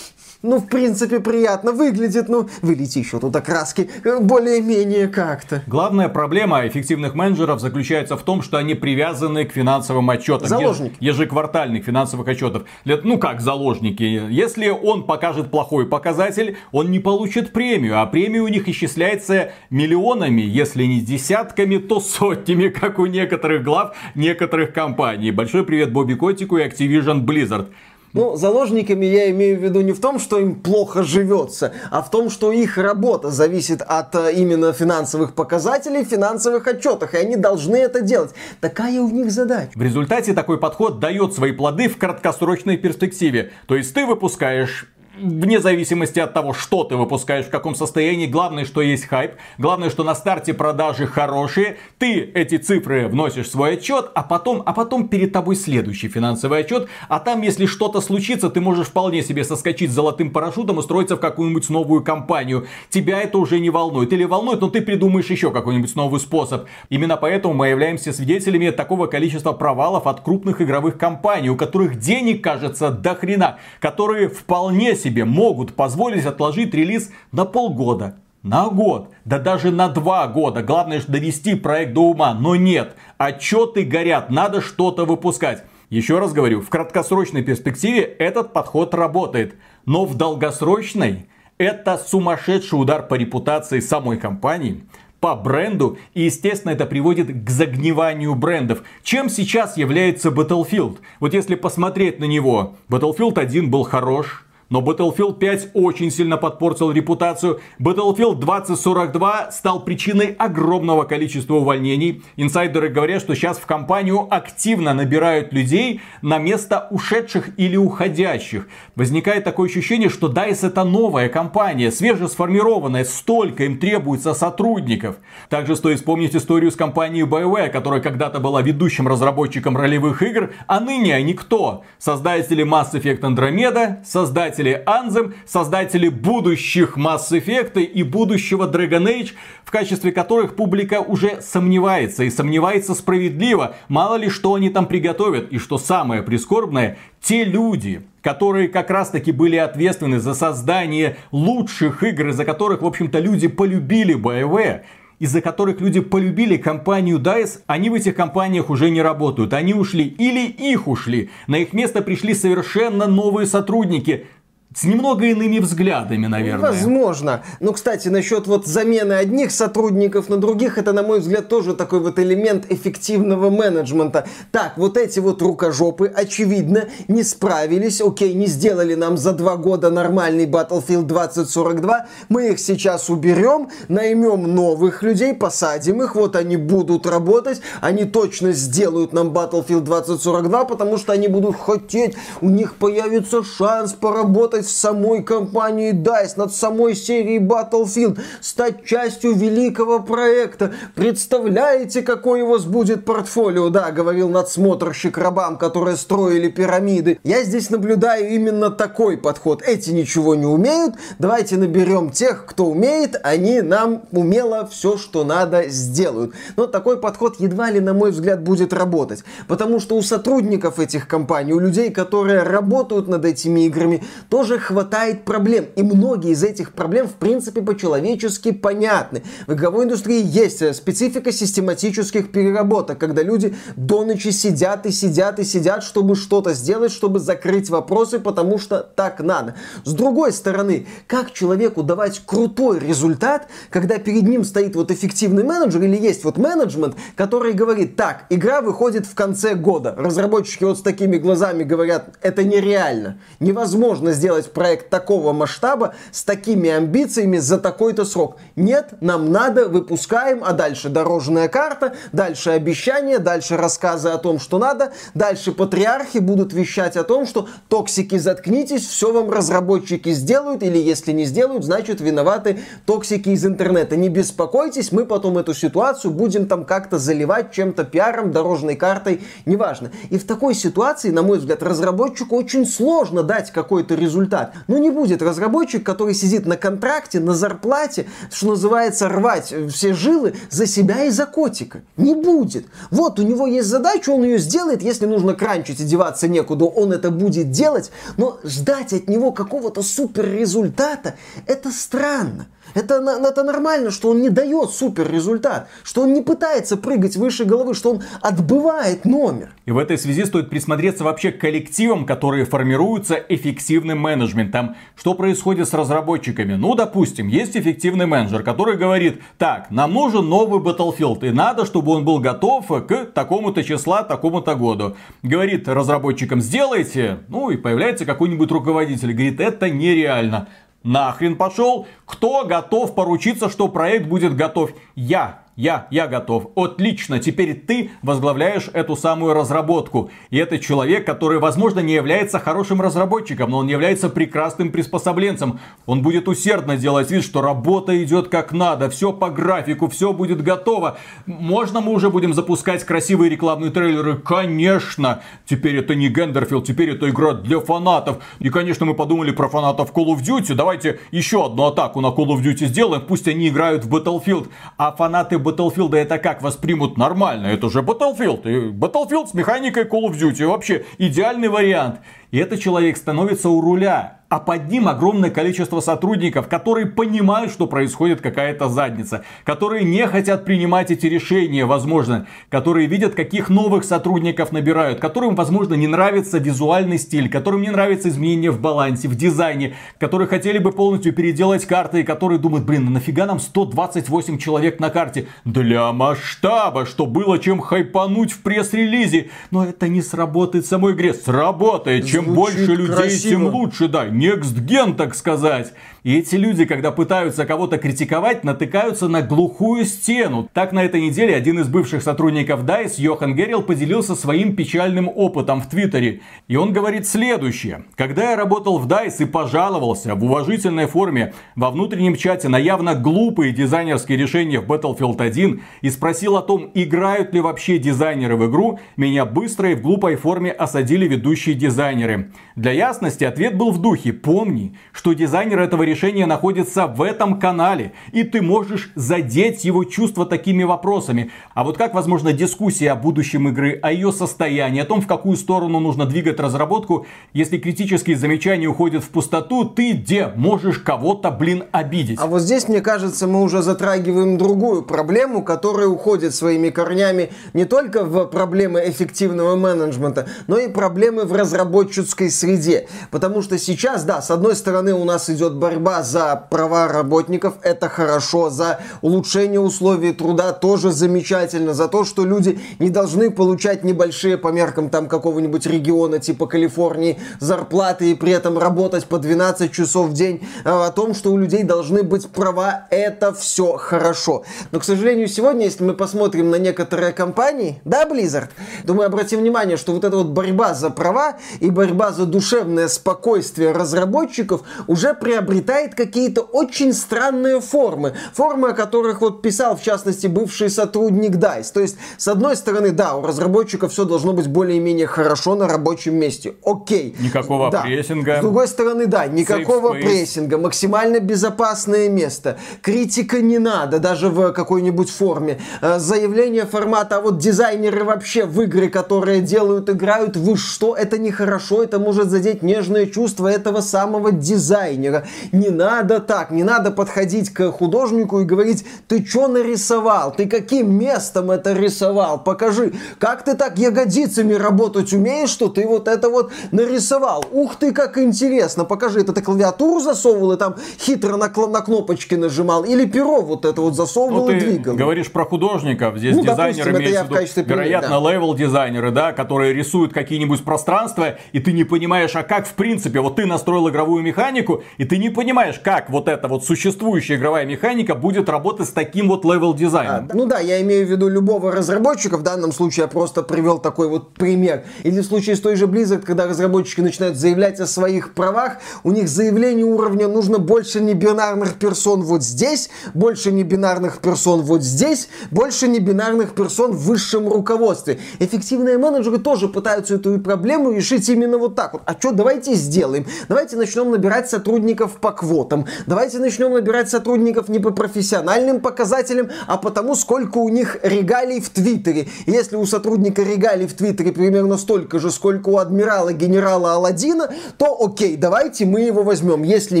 ну, 0.42 0.58
в 0.58 0.66
принципе, 0.66 1.20
приятно 1.20 1.72
выглядит, 1.72 2.28
ну, 2.28 2.48
вылейте 2.62 3.00
еще 3.00 3.18
туда 3.18 3.40
краски, 3.40 3.90
э, 4.04 4.20
более-менее 4.20 5.08
как-то. 5.08 5.62
Главная 5.66 6.08
проблема 6.08 6.66
эффективных 6.66 7.14
менеджеров 7.14 7.60
заключается 7.60 8.16
в 8.16 8.22
том, 8.22 8.42
что 8.42 8.56
они 8.56 8.74
привязаны 8.74 9.44
к 9.44 9.52
финансовым 9.52 10.08
отчетам. 10.10 10.48
Заложники. 10.48 10.96
Ежеквартальных 11.00 11.84
финансовых 11.84 12.28
отчетов. 12.28 12.64
Ну, 12.84 13.18
как 13.18 13.40
заложники? 13.40 14.02
Если 14.02 14.68
он 14.68 15.04
покажет 15.04 15.50
плохой 15.50 15.86
показатель, 15.86 16.56
он 16.72 16.90
не 16.90 16.98
получит 16.98 17.52
премию, 17.52 18.00
а 18.00 18.06
премия 18.06 18.40
у 18.40 18.48
них 18.48 18.68
исчисляется 18.68 19.50
миллионами, 19.70 20.42
если 20.42 20.84
не 20.84 21.00
десятками, 21.00 21.78
то 21.78 22.00
сотнями, 22.00 22.68
как 22.80 22.98
у 22.98 23.06
некоторых 23.06 23.64
глав 23.64 23.96
некоторых 24.14 24.72
компаний. 24.72 25.30
Большой 25.30 25.64
привет 25.64 25.92
Бобби 25.92 26.14
Котику 26.14 26.58
и 26.58 26.62
Activision 26.96 27.24
Blizzard. 27.24 27.66
Ну, 28.12 28.34
заложниками 28.34 29.04
я 29.04 29.30
имею 29.30 29.58
в 29.58 29.62
виду 29.62 29.82
не 29.82 29.92
в 29.92 30.00
том, 30.00 30.18
что 30.18 30.38
им 30.38 30.54
плохо 30.54 31.02
живется, 31.02 31.74
а 31.90 32.00
в 32.00 32.10
том, 32.10 32.30
что 32.30 32.50
их 32.50 32.78
работа 32.78 33.30
зависит 33.30 33.82
от 33.82 34.14
э, 34.14 34.32
именно 34.32 34.72
финансовых 34.72 35.34
показателей, 35.34 36.02
финансовых 36.02 36.66
отчетах, 36.66 37.12
и 37.12 37.18
они 37.18 37.36
должны 37.36 37.76
это 37.76 38.00
делать. 38.00 38.30
Такая 38.62 39.02
у 39.02 39.10
них 39.10 39.30
задача. 39.30 39.68
В 39.74 39.82
результате 39.82 40.32
такой 40.32 40.56
подход 40.56 40.98
дает 40.98 41.34
свои 41.34 41.52
плоды 41.52 41.90
в 41.90 41.98
краткосрочной 41.98 42.78
перспективе. 42.78 43.52
То 43.66 43.76
есть 43.76 43.92
ты 43.92 44.06
выпускаешь 44.06 44.86
вне 45.18 45.60
зависимости 45.60 46.18
от 46.18 46.34
того, 46.34 46.52
что 46.52 46.84
ты 46.84 46.96
выпускаешь, 46.96 47.46
в 47.46 47.50
каком 47.50 47.74
состоянии, 47.74 48.26
главное, 48.26 48.64
что 48.64 48.82
есть 48.82 49.06
хайп, 49.06 49.32
главное, 49.58 49.90
что 49.90 50.04
на 50.04 50.14
старте 50.14 50.54
продажи 50.54 51.06
хорошие, 51.06 51.78
ты 51.98 52.20
эти 52.34 52.58
цифры 52.58 53.08
вносишь 53.08 53.46
в 53.46 53.50
свой 53.50 53.74
отчет, 53.74 54.10
а 54.14 54.22
потом, 54.22 54.62
а 54.64 54.72
потом 54.72 55.08
перед 55.08 55.32
тобой 55.32 55.56
следующий 55.56 56.08
финансовый 56.08 56.60
отчет, 56.60 56.88
а 57.08 57.20
там, 57.20 57.42
если 57.42 57.66
что-то 57.66 58.00
случится, 58.00 58.50
ты 58.50 58.60
можешь 58.60 58.88
вполне 58.88 59.22
себе 59.22 59.44
соскочить 59.44 59.90
с 59.90 59.94
золотым 59.94 60.30
парашютом 60.30 60.78
и 60.78 60.82
строиться 60.82 61.16
в 61.16 61.20
какую-нибудь 61.20 61.68
новую 61.70 62.02
компанию. 62.02 62.66
Тебя 62.90 63.20
это 63.20 63.38
уже 63.38 63.60
не 63.60 63.70
волнует. 63.70 64.12
Или 64.12 64.24
волнует, 64.24 64.60
но 64.60 64.68
ты 64.68 64.80
придумаешь 64.82 65.30
еще 65.30 65.50
какой-нибудь 65.50 65.94
новый 65.96 66.20
способ. 66.20 66.66
Именно 66.88 67.16
поэтому 67.16 67.54
мы 67.54 67.68
являемся 67.68 68.12
свидетелями 68.12 68.70
такого 68.70 69.06
количества 69.06 69.52
провалов 69.52 70.06
от 70.06 70.20
крупных 70.20 70.60
игровых 70.60 70.98
компаний, 70.98 71.50
у 71.50 71.56
которых 71.56 71.98
денег, 71.98 72.42
кажется, 72.42 72.90
до 72.90 73.14
хрена, 73.14 73.58
которые 73.80 74.28
вполне 74.28 74.94
себе 74.94 75.05
себе 75.06 75.24
могут 75.24 75.74
позволить 75.74 76.26
отложить 76.26 76.74
релиз 76.74 77.10
на 77.30 77.44
полгода, 77.44 78.16
на 78.42 78.68
год, 78.68 79.10
да 79.24 79.38
даже 79.38 79.70
на 79.70 79.88
два 79.88 80.26
года. 80.26 80.62
Главное 80.62 81.00
же 81.00 81.06
довести 81.06 81.54
проект 81.54 81.92
до 81.92 82.10
ума. 82.10 82.34
Но 82.34 82.56
нет, 82.56 82.96
отчеты 83.18 83.84
горят, 83.84 84.30
надо 84.30 84.60
что-то 84.60 85.04
выпускать. 85.04 85.64
Еще 85.90 86.18
раз 86.18 86.32
говорю, 86.32 86.60
в 86.60 86.68
краткосрочной 86.68 87.42
перспективе 87.42 88.00
этот 88.02 88.52
подход 88.52 88.94
работает. 88.94 89.54
Но 89.84 90.04
в 90.04 90.16
долгосрочной 90.16 91.28
это 91.58 91.98
сумасшедший 91.98 92.80
удар 92.80 93.06
по 93.06 93.14
репутации 93.14 93.78
самой 93.78 94.16
компании, 94.16 94.82
по 95.20 95.36
бренду, 95.36 95.98
и, 96.14 96.22
естественно, 96.22 96.72
это 96.72 96.84
приводит 96.86 97.44
к 97.44 97.48
загниванию 97.48 98.34
брендов. 98.34 98.82
Чем 99.04 99.30
сейчас 99.30 99.76
является 99.76 100.30
Battlefield? 100.30 100.98
Вот 101.20 101.32
если 101.32 101.54
посмотреть 101.54 102.18
на 102.18 102.24
него, 102.24 102.74
Battlefield 102.88 103.38
1 103.38 103.70
был 103.70 103.84
хорош, 103.84 104.45
но 104.68 104.80
Battlefield 104.80 105.38
5 105.38 105.70
очень 105.74 106.10
сильно 106.10 106.36
подпортил 106.36 106.90
репутацию. 106.90 107.60
Battlefield 107.80 108.40
2042 108.40 109.52
стал 109.52 109.84
причиной 109.84 110.34
огромного 110.38 111.04
количества 111.04 111.54
увольнений. 111.54 112.22
Инсайдеры 112.36 112.88
говорят, 112.88 113.22
что 113.22 113.34
сейчас 113.34 113.58
в 113.58 113.66
компанию 113.66 114.26
активно 114.30 114.94
набирают 114.94 115.52
людей 115.52 116.00
на 116.22 116.38
место 116.38 116.88
ушедших 116.90 117.58
или 117.58 117.76
уходящих. 117.76 118.68
Возникает 118.96 119.44
такое 119.44 119.68
ощущение, 119.68 120.08
что 120.08 120.28
DICE 120.28 120.68
это 120.68 120.84
новая 120.84 121.28
компания, 121.28 121.92
свежесформированная, 121.92 123.04
столько 123.04 123.64
им 123.64 123.78
требуется 123.78 124.34
сотрудников. 124.34 125.16
Также 125.48 125.76
стоит 125.76 125.98
вспомнить 125.98 126.34
историю 126.34 126.70
с 126.70 126.76
компанией 126.76 127.24
BioWare, 127.24 127.70
которая 127.70 128.00
когда-то 128.00 128.40
была 128.40 128.62
ведущим 128.62 129.06
разработчиком 129.06 129.76
ролевых 129.76 130.22
игр, 130.22 130.52
а 130.66 130.80
ныне 130.80 131.14
они 131.14 131.34
кто? 131.34 131.84
Создатели 131.98 132.64
Mass 132.64 132.92
Effect 132.92 133.20
Andromeda, 133.20 134.04
создатели 134.04 134.55
создатели 134.56 134.82
Anthem, 134.86 135.34
создатели 135.46 136.08
будущих 136.08 136.96
Mass 136.96 137.30
Effect 137.30 137.82
и 137.82 138.02
будущего 138.02 138.70
Dragon 138.70 139.04
Age, 139.04 139.32
в 139.64 139.70
качестве 139.70 140.12
которых 140.12 140.56
публика 140.56 141.00
уже 141.00 141.42
сомневается 141.42 142.24
и 142.24 142.30
сомневается 142.30 142.94
справедливо, 142.94 143.74
мало 143.88 144.16
ли 144.16 144.30
что 144.30 144.54
они 144.54 144.70
там 144.70 144.86
приготовят. 144.86 145.52
И 145.52 145.58
что 145.58 145.78
самое 145.78 146.22
прискорбное, 146.22 146.96
те 147.20 147.44
люди, 147.44 148.02
которые 148.22 148.68
как 148.68 148.90
раз 148.90 149.10
таки 149.10 149.32
были 149.32 149.56
ответственны 149.56 150.20
за 150.20 150.34
создание 150.34 151.16
лучших 151.32 152.02
игр, 152.02 152.28
из-за 152.28 152.44
которых, 152.44 152.82
в 152.82 152.86
общем-то, 152.86 153.18
люди 153.18 153.48
полюбили 153.48 154.16
BioWare, 154.16 154.82
из-за 155.18 155.40
которых 155.40 155.80
люди 155.80 156.00
полюбили 156.00 156.56
компанию 156.56 157.18
DICE, 157.18 157.60
они 157.66 157.90
в 157.90 157.94
этих 157.94 158.14
компаниях 158.14 158.70
уже 158.70 158.90
не 158.90 159.02
работают. 159.02 159.52
Они 159.54 159.72
ушли 159.74 160.04
или 160.04 160.46
их 160.46 160.88
ушли. 160.88 161.30
На 161.46 161.56
их 161.56 161.72
место 161.72 162.02
пришли 162.02 162.34
совершенно 162.34 163.06
новые 163.06 163.46
сотрудники, 163.46 164.26
с 164.76 164.84
немного 164.84 165.24
иными 165.24 165.58
взглядами, 165.58 166.26
наверное. 166.26 166.70
Возможно. 166.70 167.42
Ну, 167.60 167.72
кстати, 167.72 168.08
насчет 168.08 168.46
вот 168.46 168.66
замены 168.66 169.14
одних 169.14 169.50
сотрудников 169.50 170.28
на 170.28 170.36
других, 170.36 170.76
это, 170.76 170.92
на 170.92 171.02
мой 171.02 171.20
взгляд, 171.20 171.48
тоже 171.48 171.74
такой 171.74 172.00
вот 172.00 172.18
элемент 172.18 172.70
эффективного 172.70 173.48
менеджмента. 173.48 174.26
Так, 174.52 174.74
вот 174.76 174.98
эти 174.98 175.18
вот 175.18 175.40
рукожопы, 175.40 176.12
очевидно, 176.14 176.88
не 177.08 177.22
справились, 177.22 178.02
окей, 178.02 178.34
не 178.34 178.46
сделали 178.46 178.94
нам 178.94 179.16
за 179.16 179.32
два 179.32 179.56
года 179.56 179.90
нормальный 179.90 180.44
Battlefield 180.44 181.04
2042, 181.04 182.06
мы 182.28 182.50
их 182.50 182.60
сейчас 182.60 183.08
уберем, 183.08 183.70
наймем 183.88 184.54
новых 184.54 185.02
людей, 185.02 185.32
посадим 185.32 186.02
их, 186.02 186.14
вот 186.14 186.36
они 186.36 186.58
будут 186.58 187.06
работать, 187.06 187.62
они 187.80 188.04
точно 188.04 188.52
сделают 188.52 189.14
нам 189.14 189.28
Battlefield 189.28 189.80
2042, 189.80 190.64
потому 190.66 190.98
что 190.98 191.12
они 191.12 191.28
будут 191.28 191.56
хотеть, 191.56 192.14
у 192.42 192.50
них 192.50 192.74
появится 192.74 193.42
шанс 193.42 193.94
поработать 193.94 194.65
в 194.66 194.70
самой 194.70 195.22
компании 195.22 195.92
DICE, 195.92 196.34
над 196.36 196.54
самой 196.54 196.94
серией 196.94 197.38
Battlefield, 197.38 198.20
стать 198.40 198.84
частью 198.84 199.34
великого 199.34 200.00
проекта. 200.00 200.72
Представляете, 200.94 202.02
какой 202.02 202.42
у 202.42 202.48
вас 202.48 202.64
будет 202.64 203.04
портфолио? 203.04 203.68
Да, 203.68 203.90
говорил 203.90 204.28
надсмотрщик 204.28 205.18
рабам, 205.18 205.56
которые 205.56 205.96
строили 205.96 206.48
пирамиды. 206.48 207.18
Я 207.24 207.44
здесь 207.44 207.70
наблюдаю 207.70 208.28
именно 208.28 208.70
такой 208.70 209.16
подход. 209.16 209.62
Эти 209.62 209.90
ничего 209.90 210.34
не 210.34 210.46
умеют, 210.46 210.94
давайте 211.18 211.56
наберем 211.56 212.10
тех, 212.10 212.46
кто 212.46 212.66
умеет, 212.66 213.18
они 213.22 213.60
нам 213.60 214.02
умело 214.12 214.68
все, 214.70 214.96
что 214.96 215.24
надо, 215.24 215.68
сделают. 215.68 216.34
Но 216.56 216.66
такой 216.66 216.98
подход 216.98 217.40
едва 217.40 217.70
ли, 217.70 217.80
на 217.80 217.94
мой 217.94 218.10
взгляд, 218.10 218.42
будет 218.42 218.72
работать. 218.72 219.24
Потому 219.48 219.80
что 219.80 219.96
у 219.96 220.02
сотрудников 220.02 220.78
этих 220.78 221.08
компаний, 221.08 221.52
у 221.52 221.58
людей, 221.58 221.90
которые 221.90 222.42
работают 222.42 223.08
над 223.08 223.24
этими 223.24 223.66
играми, 223.66 224.02
тоже 224.28 224.55
уже 224.56 224.58
хватает 224.58 225.24
проблем. 225.24 225.66
И 225.76 225.82
многие 225.82 226.32
из 226.32 226.42
этих 226.42 226.72
проблем, 226.72 227.08
в 227.08 227.14
принципе, 227.14 227.62
по-человечески 227.62 228.52
понятны. 228.52 229.22
В 229.46 229.52
игровой 229.52 229.84
индустрии 229.84 230.22
есть 230.24 230.62
э, 230.62 230.72
специфика 230.72 231.32
систематических 231.32 232.30
переработок, 232.32 232.98
когда 232.98 233.22
люди 233.22 233.54
до 233.76 234.04
ночи 234.04 234.30
сидят 234.30 234.86
и 234.86 234.90
сидят 234.90 235.38
и 235.38 235.44
сидят, 235.44 235.82
чтобы 235.82 236.16
что-то 236.16 236.54
сделать, 236.54 236.92
чтобы 236.92 237.20
закрыть 237.20 237.70
вопросы, 237.70 238.18
потому 238.18 238.58
что 238.58 238.80
так 238.80 239.20
надо. 239.20 239.54
С 239.84 239.92
другой 239.92 240.32
стороны, 240.32 240.86
как 241.06 241.32
человеку 241.32 241.82
давать 241.82 242.22
крутой 242.24 242.78
результат, 242.78 243.48
когда 243.70 243.98
перед 243.98 244.22
ним 244.22 244.44
стоит 244.44 244.76
вот 244.76 244.90
эффективный 244.90 245.44
менеджер 245.44 245.82
или 245.82 245.96
есть 245.96 246.24
вот 246.24 246.38
менеджмент, 246.38 246.96
который 247.14 247.52
говорит, 247.52 247.96
так, 247.96 248.24
игра 248.30 248.60
выходит 248.60 249.06
в 249.06 249.14
конце 249.14 249.54
года. 249.54 249.94
Разработчики 249.96 250.64
вот 250.64 250.78
с 250.78 250.82
такими 250.82 251.18
глазами 251.18 251.62
говорят, 251.62 252.16
это 252.22 252.44
нереально. 252.44 253.18
Невозможно 253.40 254.12
сделать 254.12 254.45
сделать 254.46 254.52
проект 254.52 254.90
такого 254.90 255.32
масштаба 255.32 255.94
с 256.12 256.24
такими 256.24 256.70
амбициями 256.70 257.38
за 257.38 257.58
такой-то 257.58 258.04
срок. 258.04 258.36
Нет, 258.56 258.94
нам 259.00 259.32
надо, 259.32 259.68
выпускаем, 259.68 260.42
а 260.44 260.52
дальше 260.52 260.88
дорожная 260.88 261.48
карта, 261.48 261.94
дальше 262.12 262.50
обещания, 262.50 263.18
дальше 263.18 263.56
рассказы 263.56 264.08
о 264.10 264.18
том, 264.18 264.38
что 264.38 264.58
надо, 264.58 264.92
дальше 265.14 265.52
патриархи 265.52 266.18
будут 266.18 266.52
вещать 266.52 266.96
о 266.96 267.04
том, 267.04 267.26
что 267.26 267.48
токсики 267.68 268.18
заткнитесь, 268.18 268.86
все 268.86 269.12
вам 269.12 269.30
разработчики 269.30 270.12
сделают, 270.12 270.62
или 270.62 270.78
если 270.78 271.12
не 271.12 271.24
сделают, 271.24 271.64
значит 271.64 272.00
виноваты 272.00 272.58
токсики 272.86 273.30
из 273.30 273.44
интернета. 273.44 273.96
Не 273.96 274.08
беспокойтесь, 274.08 274.92
мы 274.92 275.04
потом 275.04 275.38
эту 275.38 275.54
ситуацию 275.54 276.12
будем 276.12 276.46
там 276.46 276.64
как-то 276.64 276.98
заливать 276.98 277.52
чем-то 277.52 277.84
пиаром, 277.84 278.30
дорожной 278.30 278.76
картой, 278.76 279.20
неважно. 279.46 279.90
И 280.10 280.18
в 280.18 280.26
такой 280.26 280.54
ситуации, 280.54 281.10
на 281.10 281.22
мой 281.22 281.38
взгляд, 281.38 281.62
разработчику 281.62 282.36
очень 282.36 282.66
сложно 282.66 283.22
дать 283.22 283.50
какой-то 283.50 283.94
результат 283.94 284.25
результат. 284.26 284.54
Но 284.66 284.78
не 284.78 284.90
будет 284.90 285.22
разработчик, 285.22 285.84
который 285.84 286.14
сидит 286.14 286.46
на 286.46 286.56
контракте, 286.56 287.20
на 287.20 287.34
зарплате, 287.34 288.06
что 288.30 288.48
называется, 288.48 289.08
рвать 289.08 289.54
все 289.70 289.94
жилы 289.94 290.34
за 290.50 290.66
себя 290.66 291.04
и 291.04 291.10
за 291.10 291.26
котика. 291.26 291.82
Не 291.96 292.14
будет. 292.14 292.66
Вот, 292.90 293.18
у 293.18 293.22
него 293.22 293.46
есть 293.46 293.68
задача, 293.68 294.10
он 294.10 294.24
ее 294.24 294.38
сделает, 294.38 294.82
если 294.82 295.06
нужно 295.06 295.34
кранчить 295.34 295.80
и 295.80 295.84
деваться 295.84 296.28
некуда, 296.28 296.64
он 296.64 296.92
это 296.92 297.10
будет 297.10 297.50
делать, 297.50 297.90
но 298.16 298.38
ждать 298.44 298.92
от 298.92 299.08
него 299.08 299.32
какого-то 299.32 299.82
супер 299.82 300.30
результата, 300.30 301.14
это 301.46 301.70
странно. 301.70 302.46
Это, 302.76 302.96
это 302.96 303.42
нормально, 303.42 303.90
что 303.90 304.10
он 304.10 304.20
не 304.20 304.28
дает 304.28 304.70
супер 304.70 305.10
результат, 305.10 305.68
что 305.82 306.02
он 306.02 306.12
не 306.12 306.20
пытается 306.20 306.76
прыгать 306.76 307.16
выше 307.16 307.46
головы, 307.46 307.72
что 307.74 307.92
он 307.92 308.02
отбывает 308.20 309.06
номер. 309.06 309.54
И 309.64 309.70
в 309.70 309.78
этой 309.78 309.96
связи 309.96 310.26
стоит 310.26 310.50
присмотреться 310.50 311.02
вообще 311.02 311.32
к 311.32 311.40
коллективам, 311.40 312.04
которые 312.04 312.44
формируются 312.44 313.14
эффективным 313.14 313.98
менеджментом. 313.98 314.76
Что 314.94 315.14
происходит 315.14 315.68
с 315.68 315.72
разработчиками? 315.72 316.54
Ну, 316.54 316.74
допустим, 316.74 317.28
есть 317.28 317.56
эффективный 317.56 318.04
менеджер, 318.04 318.42
который 318.42 318.76
говорит, 318.76 319.22
так, 319.38 319.70
нам 319.70 319.94
нужен 319.94 320.28
новый 320.28 320.60
Battlefield, 320.60 321.26
и 321.26 321.30
надо, 321.30 321.64
чтобы 321.64 321.92
он 321.92 322.04
был 322.04 322.18
готов 322.18 322.66
к 322.86 323.06
такому-то 323.06 323.64
числа, 323.64 324.02
такому-то 324.02 324.54
году. 324.54 324.96
Говорит 325.22 325.66
разработчикам, 325.66 326.42
сделайте, 326.42 327.20
ну 327.28 327.48
и 327.48 327.56
появляется 327.56 328.04
какой-нибудь 328.04 328.50
руководитель, 328.50 329.14
говорит, 329.14 329.40
это 329.40 329.70
нереально 329.70 330.48
нахрен 330.86 331.36
пошел. 331.36 331.86
Кто 332.04 332.44
готов 332.44 332.94
поручиться, 332.94 333.50
что 333.50 333.68
проект 333.68 334.06
будет 334.06 334.36
готов? 334.36 334.70
Я 334.94 335.45
я, 335.56 335.86
я 335.90 336.06
готов. 336.06 336.48
Отлично, 336.54 337.18
теперь 337.18 337.54
ты 337.54 337.90
возглавляешь 338.02 338.68
эту 338.74 338.94
самую 338.94 339.32
разработку. 339.32 340.10
И 340.28 340.36
это 340.36 340.58
человек, 340.58 341.06
который, 341.06 341.38
возможно, 341.38 341.80
не 341.80 341.94
является 341.94 342.38
хорошим 342.38 342.82
разработчиком, 342.82 343.50
но 343.50 343.58
он 343.58 343.66
является 343.66 344.10
прекрасным 344.10 344.70
приспособленцем. 344.70 345.58
Он 345.86 346.02
будет 346.02 346.28
усердно 346.28 346.76
делать 346.76 347.10
вид, 347.10 347.24
что 347.24 347.40
работа 347.40 348.02
идет 348.04 348.28
как 348.28 348.52
надо, 348.52 348.90
все 348.90 349.14
по 349.14 349.30
графику, 349.30 349.88
все 349.88 350.12
будет 350.12 350.42
готово. 350.42 350.98
Можно 351.24 351.80
мы 351.80 351.92
уже 351.92 352.10
будем 352.10 352.34
запускать 352.34 352.84
красивые 352.84 353.30
рекламные 353.30 353.70
трейлеры? 353.70 354.16
Конечно! 354.16 355.22
Теперь 355.46 355.76
это 355.76 355.94
не 355.94 356.08
Гендерфилд, 356.08 356.66
теперь 356.66 356.90
это 356.90 357.08
игра 357.08 357.32
для 357.32 357.60
фанатов. 357.60 358.18
И, 358.40 358.50
конечно, 358.50 358.84
мы 358.84 358.92
подумали 358.92 359.30
про 359.30 359.48
фанатов 359.48 359.92
Call 359.92 360.14
of 360.14 360.20
Duty. 360.20 360.54
Давайте 360.54 361.00
еще 361.10 361.46
одну 361.46 361.64
атаку 361.64 362.02
на 362.02 362.08
Call 362.08 362.26
of 362.26 362.42
Duty 362.42 362.66
сделаем, 362.66 363.02
пусть 363.06 363.26
они 363.26 363.48
играют 363.48 363.86
в 363.86 363.94
Battlefield. 363.94 364.48
А 364.76 364.92
фанаты 364.92 365.38
Battlefield 365.46 365.96
это 365.96 366.18
как 366.18 366.42
воспримут 366.42 366.96
нормально? 366.96 367.46
Это 367.46 367.70
же 367.70 367.80
Battlefield. 367.80 368.42
И 368.48 368.70
Battlefield 368.72 369.28
с 369.28 369.34
механикой 369.34 369.84
Call 369.84 370.10
of 370.10 370.18
Duty. 370.18 370.46
Вообще 370.46 370.84
идеальный 370.98 371.48
вариант. 371.48 372.00
И 372.30 372.38
этот 372.38 372.60
человек 372.60 372.96
становится 372.96 373.48
у 373.48 373.60
руля 373.60 374.15
а 374.28 374.40
под 374.40 374.68
ним 374.70 374.88
огромное 374.88 375.30
количество 375.30 375.80
сотрудников, 375.80 376.48
которые 376.48 376.86
понимают, 376.86 377.52
что 377.52 377.66
происходит 377.66 378.20
какая-то 378.20 378.68
задница, 378.68 379.24
которые 379.44 379.84
не 379.84 380.06
хотят 380.06 380.44
принимать 380.44 380.90
эти 380.90 381.06
решения, 381.06 381.64
возможно, 381.64 382.26
которые 382.48 382.88
видят, 382.88 383.14
каких 383.14 383.48
новых 383.50 383.84
сотрудников 383.84 384.50
набирают, 384.50 384.98
которым, 384.98 385.36
возможно, 385.36 385.74
не 385.74 385.86
нравится 385.86 386.38
визуальный 386.38 386.98
стиль, 386.98 387.30
которым 387.30 387.62
не 387.62 387.70
нравится 387.70 388.08
изменения 388.08 388.50
в 388.50 388.60
балансе, 388.60 389.08
в 389.08 389.14
дизайне, 389.14 389.76
которые 389.98 390.26
хотели 390.26 390.58
бы 390.58 390.72
полностью 390.72 391.12
переделать 391.12 391.64
карты 391.64 392.00
и 392.00 392.04
которые 392.04 392.40
думают, 392.40 392.66
блин, 392.66 392.86
ну 392.86 392.90
нафига 392.90 393.26
нам 393.26 393.38
128 393.38 394.38
человек 394.38 394.80
на 394.80 394.90
карте? 394.90 395.28
Для 395.44 395.92
масштаба, 395.92 396.84
что 396.84 397.06
было 397.06 397.38
чем 397.38 397.60
хайпануть 397.60 398.32
в 398.32 398.42
пресс-релизе. 398.42 399.30
Но 399.50 399.64
это 399.64 399.88
не 399.88 400.02
сработает 400.02 400.64
в 400.64 400.68
самой 400.68 400.94
игре. 400.94 401.14
Сработает. 401.14 402.06
Чем 402.06 402.34
больше 402.34 402.74
людей, 402.74 402.96
красиво. 402.96 403.30
тем 403.30 403.46
лучше, 403.54 403.88
да 403.88 404.06
next 404.16 404.64
gen, 404.66 404.94
так 404.94 405.14
сказать. 405.14 405.72
И 406.06 406.18
эти 406.18 406.36
люди, 406.36 406.66
когда 406.66 406.92
пытаются 406.92 407.44
кого-то 407.46 407.78
критиковать, 407.78 408.44
натыкаются 408.44 409.08
на 409.08 409.22
глухую 409.22 409.84
стену. 409.84 410.48
Так 410.52 410.70
на 410.70 410.84
этой 410.84 411.00
неделе 411.00 411.34
один 411.34 411.58
из 411.58 411.68
бывших 411.68 412.00
сотрудников 412.00 412.62
DICE, 412.62 412.94
Йохан 412.98 413.34
Геррил, 413.34 413.62
поделился 413.62 414.14
своим 414.14 414.54
печальным 414.54 415.10
опытом 415.12 415.60
в 415.60 415.68
Твиттере. 415.68 416.20
И 416.46 416.54
он 416.54 416.72
говорит 416.72 417.08
следующее. 417.08 417.84
Когда 417.96 418.30
я 418.30 418.36
работал 418.36 418.78
в 418.78 418.86
DICE 418.86 419.22
и 419.22 419.24
пожаловался 419.24 420.14
в 420.14 420.22
уважительной 420.22 420.86
форме 420.86 421.34
во 421.56 421.72
внутреннем 421.72 422.14
чате 422.14 422.48
на 422.48 422.58
явно 422.58 422.94
глупые 422.94 423.52
дизайнерские 423.52 424.16
решения 424.16 424.60
в 424.60 424.70
Battlefield 424.70 425.20
1 425.20 425.62
и 425.80 425.90
спросил 425.90 426.36
о 426.36 426.42
том, 426.42 426.70
играют 426.74 427.34
ли 427.34 427.40
вообще 427.40 427.78
дизайнеры 427.78 428.36
в 428.36 428.48
игру, 428.48 428.78
меня 428.96 429.24
быстро 429.24 429.72
и 429.72 429.74
в 429.74 429.82
глупой 429.82 430.14
форме 430.14 430.52
осадили 430.52 431.08
ведущие 431.08 431.56
дизайнеры. 431.56 432.30
Для 432.54 432.70
ясности 432.70 433.24
ответ 433.24 433.56
был 433.56 433.72
в 433.72 433.80
духе 433.82 434.05
«Помни, 434.12 434.76
что 434.92 435.12
дизайнер 435.12 435.60
этого 435.60 435.82
решения 435.82 436.26
находится 436.26 436.86
в 436.86 437.02
этом 437.02 437.38
канале, 437.38 437.92
и 438.12 438.22
ты 438.22 438.42
можешь 438.42 438.90
задеть 438.94 439.64
его 439.64 439.84
чувства 439.84 440.26
такими 440.26 440.64
вопросами. 440.64 441.30
А 441.54 441.64
вот 441.64 441.76
как 441.76 441.94
возможно 441.94 442.32
дискуссия 442.32 442.92
о 442.92 442.96
будущем 442.96 443.48
игры, 443.48 443.78
о 443.82 443.92
ее 443.92 444.12
состоянии, 444.12 444.80
о 444.80 444.84
том, 444.84 445.00
в 445.00 445.06
какую 445.06 445.36
сторону 445.36 445.80
нужно 445.80 446.06
двигать 446.06 446.40
разработку, 446.40 447.06
если 447.32 447.58
критические 447.58 448.16
замечания 448.16 448.66
уходят 448.66 449.04
в 449.04 449.08
пустоту, 449.08 449.64
ты 449.64 449.92
где 449.92 450.28
можешь 450.36 450.78
кого-то, 450.78 451.30
блин, 451.30 451.64
обидеть? 451.72 452.18
А 452.20 452.26
вот 452.26 452.42
здесь, 452.42 452.68
мне 452.68 452.80
кажется, 452.80 453.26
мы 453.26 453.42
уже 453.42 453.62
затрагиваем 453.62 454.38
другую 454.38 454.82
проблему, 454.82 455.42
которая 455.42 455.88
уходит 455.88 456.34
своими 456.34 456.70
корнями 456.70 457.30
не 457.54 457.64
только 457.64 458.04
в 458.04 458.26
проблемы 458.26 458.82
эффективного 458.86 459.56
менеджмента, 459.56 460.28
но 460.46 460.58
и 460.58 460.68
проблемы 460.68 461.24
в 461.24 461.32
разработческой 461.32 462.30
среде. 462.30 462.88
Потому 463.10 463.42
что 463.42 463.58
сейчас, 463.58 463.95
да, 464.02 464.22
с 464.22 464.30
одной 464.30 464.56
стороны 464.56 464.94
у 464.94 465.04
нас 465.04 465.30
идет 465.30 465.54
борьба 465.54 466.02
за 466.02 466.46
права 466.50 466.88
работников, 466.88 467.54
это 467.62 467.88
хорошо, 467.88 468.50
за 468.50 468.80
улучшение 469.02 469.60
условий 469.60 470.12
труда 470.12 470.52
тоже 470.52 470.92
замечательно, 470.92 471.74
за 471.74 471.88
то, 471.88 472.04
что 472.04 472.24
люди 472.24 472.60
не 472.78 472.90
должны 472.90 473.30
получать 473.30 473.84
небольшие 473.84 474.38
по 474.38 474.48
меркам 474.48 474.90
там 474.90 475.08
какого-нибудь 475.08 475.66
региона 475.66 476.18
типа 476.18 476.46
Калифорнии 476.46 477.18
зарплаты 477.40 478.10
и 478.10 478.14
при 478.14 478.32
этом 478.32 478.58
работать 478.58 479.06
по 479.06 479.18
12 479.18 479.72
часов 479.72 480.08
в 480.08 480.12
день, 480.12 480.46
а 480.64 480.86
о 480.86 480.90
том, 480.90 481.14
что 481.14 481.32
у 481.32 481.36
людей 481.36 481.62
должны 481.62 482.02
быть 482.02 482.28
права, 482.28 482.86
это 482.90 483.32
все 483.32 483.76
хорошо. 483.76 484.44
Но, 484.72 484.80
к 484.80 484.84
сожалению, 484.84 485.28
сегодня, 485.28 485.64
если 485.64 485.84
мы 485.84 485.94
посмотрим 485.94 486.50
на 486.50 486.56
некоторые 486.56 487.12
компании, 487.12 487.80
да, 487.84 488.04
Blizzard, 488.04 488.48
то 488.86 488.94
мы 488.94 489.04
обратим 489.04 489.40
внимание, 489.40 489.76
что 489.76 489.92
вот 489.92 490.04
эта 490.04 490.16
вот 490.16 490.28
борьба 490.28 490.74
за 490.74 490.90
права 490.90 491.36
и 491.60 491.70
борьба 491.70 492.12
за 492.12 492.26
душевное 492.26 492.88
спокойствие 492.88 493.72
разработчиков 493.86 494.62
уже 494.86 495.14
приобретает 495.14 495.94
какие-то 495.94 496.42
очень 496.42 496.92
странные 496.92 497.60
формы. 497.60 498.14
Формы, 498.34 498.70
о 498.70 498.72
которых 498.72 499.20
вот 499.20 499.42
писал, 499.42 499.76
в 499.76 499.82
частности, 499.82 500.26
бывший 500.26 500.70
сотрудник 500.70 501.36
DICE. 501.36 501.72
То 501.72 501.80
есть, 501.80 501.96
с 502.18 502.28
одной 502.28 502.56
стороны, 502.56 502.90
да, 502.90 503.14
у 503.14 503.22
разработчиков 503.22 503.92
все 503.92 504.04
должно 504.04 504.32
быть 504.32 504.48
более-менее 504.48 505.06
хорошо 505.06 505.54
на 505.54 505.68
рабочем 505.68 506.16
месте. 506.16 506.54
Окей. 506.64 507.14
Никакого 507.20 507.70
да. 507.70 507.82
прессинга. 507.82 508.38
С 508.38 508.40
другой 508.40 508.68
стороны, 508.68 509.06
да, 509.06 509.26
никакого 509.26 509.92
прессинга. 509.92 510.58
Максимально 510.58 511.20
безопасное 511.20 512.08
место. 512.08 512.58
Критика 512.82 513.40
не 513.40 513.58
надо, 513.58 513.98
даже 513.98 514.28
в 514.28 514.52
какой-нибудь 514.52 515.10
форме. 515.10 515.60
Э, 515.80 515.98
заявление 515.98 516.66
формата, 516.66 517.16
а 517.16 517.20
вот 517.20 517.38
дизайнеры 517.38 518.04
вообще 518.04 518.44
в 518.46 518.60
игры, 518.62 518.88
которые 518.88 519.40
делают, 519.40 519.88
играют, 519.88 520.36
вы 520.36 520.56
что, 520.56 520.96
это 520.96 521.18
нехорошо, 521.18 521.82
это 521.82 521.98
может 521.98 522.30
задеть 522.30 522.62
нежные 522.62 523.06
чувства 523.10 523.48
этого 523.48 523.75
самого 523.80 524.32
дизайнера. 524.32 525.24
Не 525.52 525.70
надо 525.70 526.20
так, 526.20 526.50
не 526.50 526.64
надо 526.64 526.90
подходить 526.90 527.50
к 527.50 527.70
художнику 527.70 528.40
и 528.40 528.44
говорить, 528.44 528.84
ты 529.08 529.24
что 529.24 529.48
нарисовал, 529.48 530.32
ты 530.32 530.46
каким 530.46 530.94
местом 530.94 531.50
это 531.50 531.72
рисовал, 531.72 532.42
покажи, 532.42 532.94
как 533.18 533.44
ты 533.44 533.54
так 533.54 533.78
ягодицами 533.78 534.54
работать 534.54 535.12
умеешь, 535.12 535.50
что 535.50 535.68
ты 535.68 535.86
вот 535.86 536.08
это 536.08 536.28
вот 536.28 536.52
нарисовал. 536.72 537.44
Ух 537.50 537.76
ты, 537.76 537.92
как 537.92 538.18
интересно, 538.18 538.84
покажи, 538.84 539.20
это 539.20 539.32
ты 539.32 539.42
клавиатуру 539.42 540.00
засовывал 540.00 540.52
и 540.52 540.56
там 540.56 540.76
хитро 540.98 541.36
на, 541.36 541.48
на 541.48 541.80
кнопочки 541.80 542.34
нажимал, 542.34 542.84
или 542.84 543.04
перо 543.04 543.40
вот 543.42 543.64
это 543.64 543.80
вот 543.80 543.94
засовывал 543.94 544.46
ну, 544.46 544.50
и 544.50 544.60
двигал. 544.60 544.96
говоришь 544.96 545.30
про 545.30 545.44
художников, 545.44 546.18
здесь 546.18 546.36
ну, 546.36 546.42
дизайнер 546.42 546.84
допустим, 546.84 546.96
имеется 546.96 547.24
в 547.24 547.30
виду, 547.30 547.64
пример, 547.64 547.78
вероятно, 547.78 548.20
да. 548.20 548.30
level 548.30 548.54
дизайнеры, 548.54 549.10
да, 549.10 549.32
которые 549.32 549.72
рисуют 549.74 550.12
какие-нибудь 550.12 550.64
пространства, 550.64 551.36
и 551.52 551.60
ты 551.60 551.72
не 551.72 551.84
понимаешь, 551.84 552.34
а 552.36 552.42
как 552.42 552.66
в 552.66 552.72
принципе, 552.72 553.20
вот 553.20 553.36
ты 553.36 553.46
настроил 553.66 553.88
игровую 553.88 554.22
механику, 554.22 554.84
и 554.96 555.04
ты 555.04 555.18
не 555.18 555.28
понимаешь, 555.28 555.80
как 555.82 556.08
вот 556.08 556.28
эта 556.28 556.46
вот 556.46 556.64
существующая 556.64 557.34
игровая 557.34 557.66
механика 557.66 558.14
будет 558.14 558.48
работать 558.48 558.86
с 558.86 558.92
таким 558.92 559.28
вот 559.28 559.44
левел 559.44 559.74
дизайном. 559.74 560.28
А, 560.30 560.34
ну 560.34 560.46
да, 560.46 560.60
я 560.60 560.80
имею 560.82 561.04
в 561.04 561.10
виду 561.10 561.28
любого 561.28 561.72
разработчика, 561.72 562.36
в 562.36 562.44
данном 562.44 562.70
случае 562.70 563.04
я 563.04 563.08
просто 563.08 563.42
привел 563.42 563.78
такой 563.78 564.08
вот 564.08 564.34
пример. 564.34 564.84
Или 565.02 565.20
в 565.20 565.24
случае 565.24 565.56
с 565.56 565.60
той 565.60 565.74
же 565.74 565.86
Blizzard, 565.86 566.22
когда 566.22 566.46
разработчики 566.46 567.00
начинают 567.00 567.36
заявлять 567.36 567.80
о 567.80 567.88
своих 567.88 568.34
правах, 568.34 568.76
у 569.02 569.10
них 569.10 569.28
заявление 569.28 569.84
уровня 569.84 570.28
нужно 570.28 570.58
больше 570.58 571.00
небинарных 571.00 571.74
персон 571.74 572.22
вот 572.22 572.44
здесь, 572.44 572.88
больше 573.14 573.50
небинарных 573.50 574.18
персон 574.18 574.62
вот 574.62 574.82
здесь, 574.84 575.28
больше 575.50 575.88
небинарных 575.88 576.54
персон 576.54 576.92
в 576.92 577.02
высшем 577.04 577.48
руководстве. 577.48 578.20
Эффективные 578.38 578.96
менеджеры 578.96 579.38
тоже 579.38 579.66
пытаются 579.66 580.14
эту 580.14 580.38
проблему 580.38 580.92
решить 580.92 581.28
именно 581.28 581.58
вот 581.58 581.74
так 581.74 581.94
вот. 581.94 582.02
А 582.06 582.12
что, 582.16 582.30
давайте 582.30 582.74
сделаем. 582.74 583.26
давайте 583.48 583.55
начнем 583.76 584.10
набирать 584.10 584.50
сотрудников 584.50 585.18
по 585.20 585.32
квотам, 585.32 585.86
давайте 586.06 586.38
начнем 586.38 586.72
набирать 586.72 587.08
сотрудников 587.08 587.68
не 587.68 587.78
по 587.78 587.90
профессиональным 587.90 588.80
показателям, 588.80 589.48
а 589.66 589.78
потому, 589.78 590.14
сколько 590.14 590.58
у 590.58 590.68
них 590.68 590.98
регалий 591.02 591.60
в 591.60 591.70
Твиттере. 591.70 592.28
Если 592.46 592.76
у 592.76 592.84
сотрудника 592.84 593.42
регалий 593.42 593.86
в 593.86 593.94
Твиттере 593.94 594.32
примерно 594.32 594.76
столько 594.76 595.18
же, 595.18 595.30
сколько 595.30 595.70
у 595.70 595.78
адмирала 595.78 596.32
генерала 596.32 596.94
Алладина, 596.94 597.48
то 597.78 597.96
окей, 597.98 598.36
давайте 598.36 598.84
мы 598.84 599.00
его 599.00 599.22
возьмем. 599.22 599.62
Если 599.62 600.00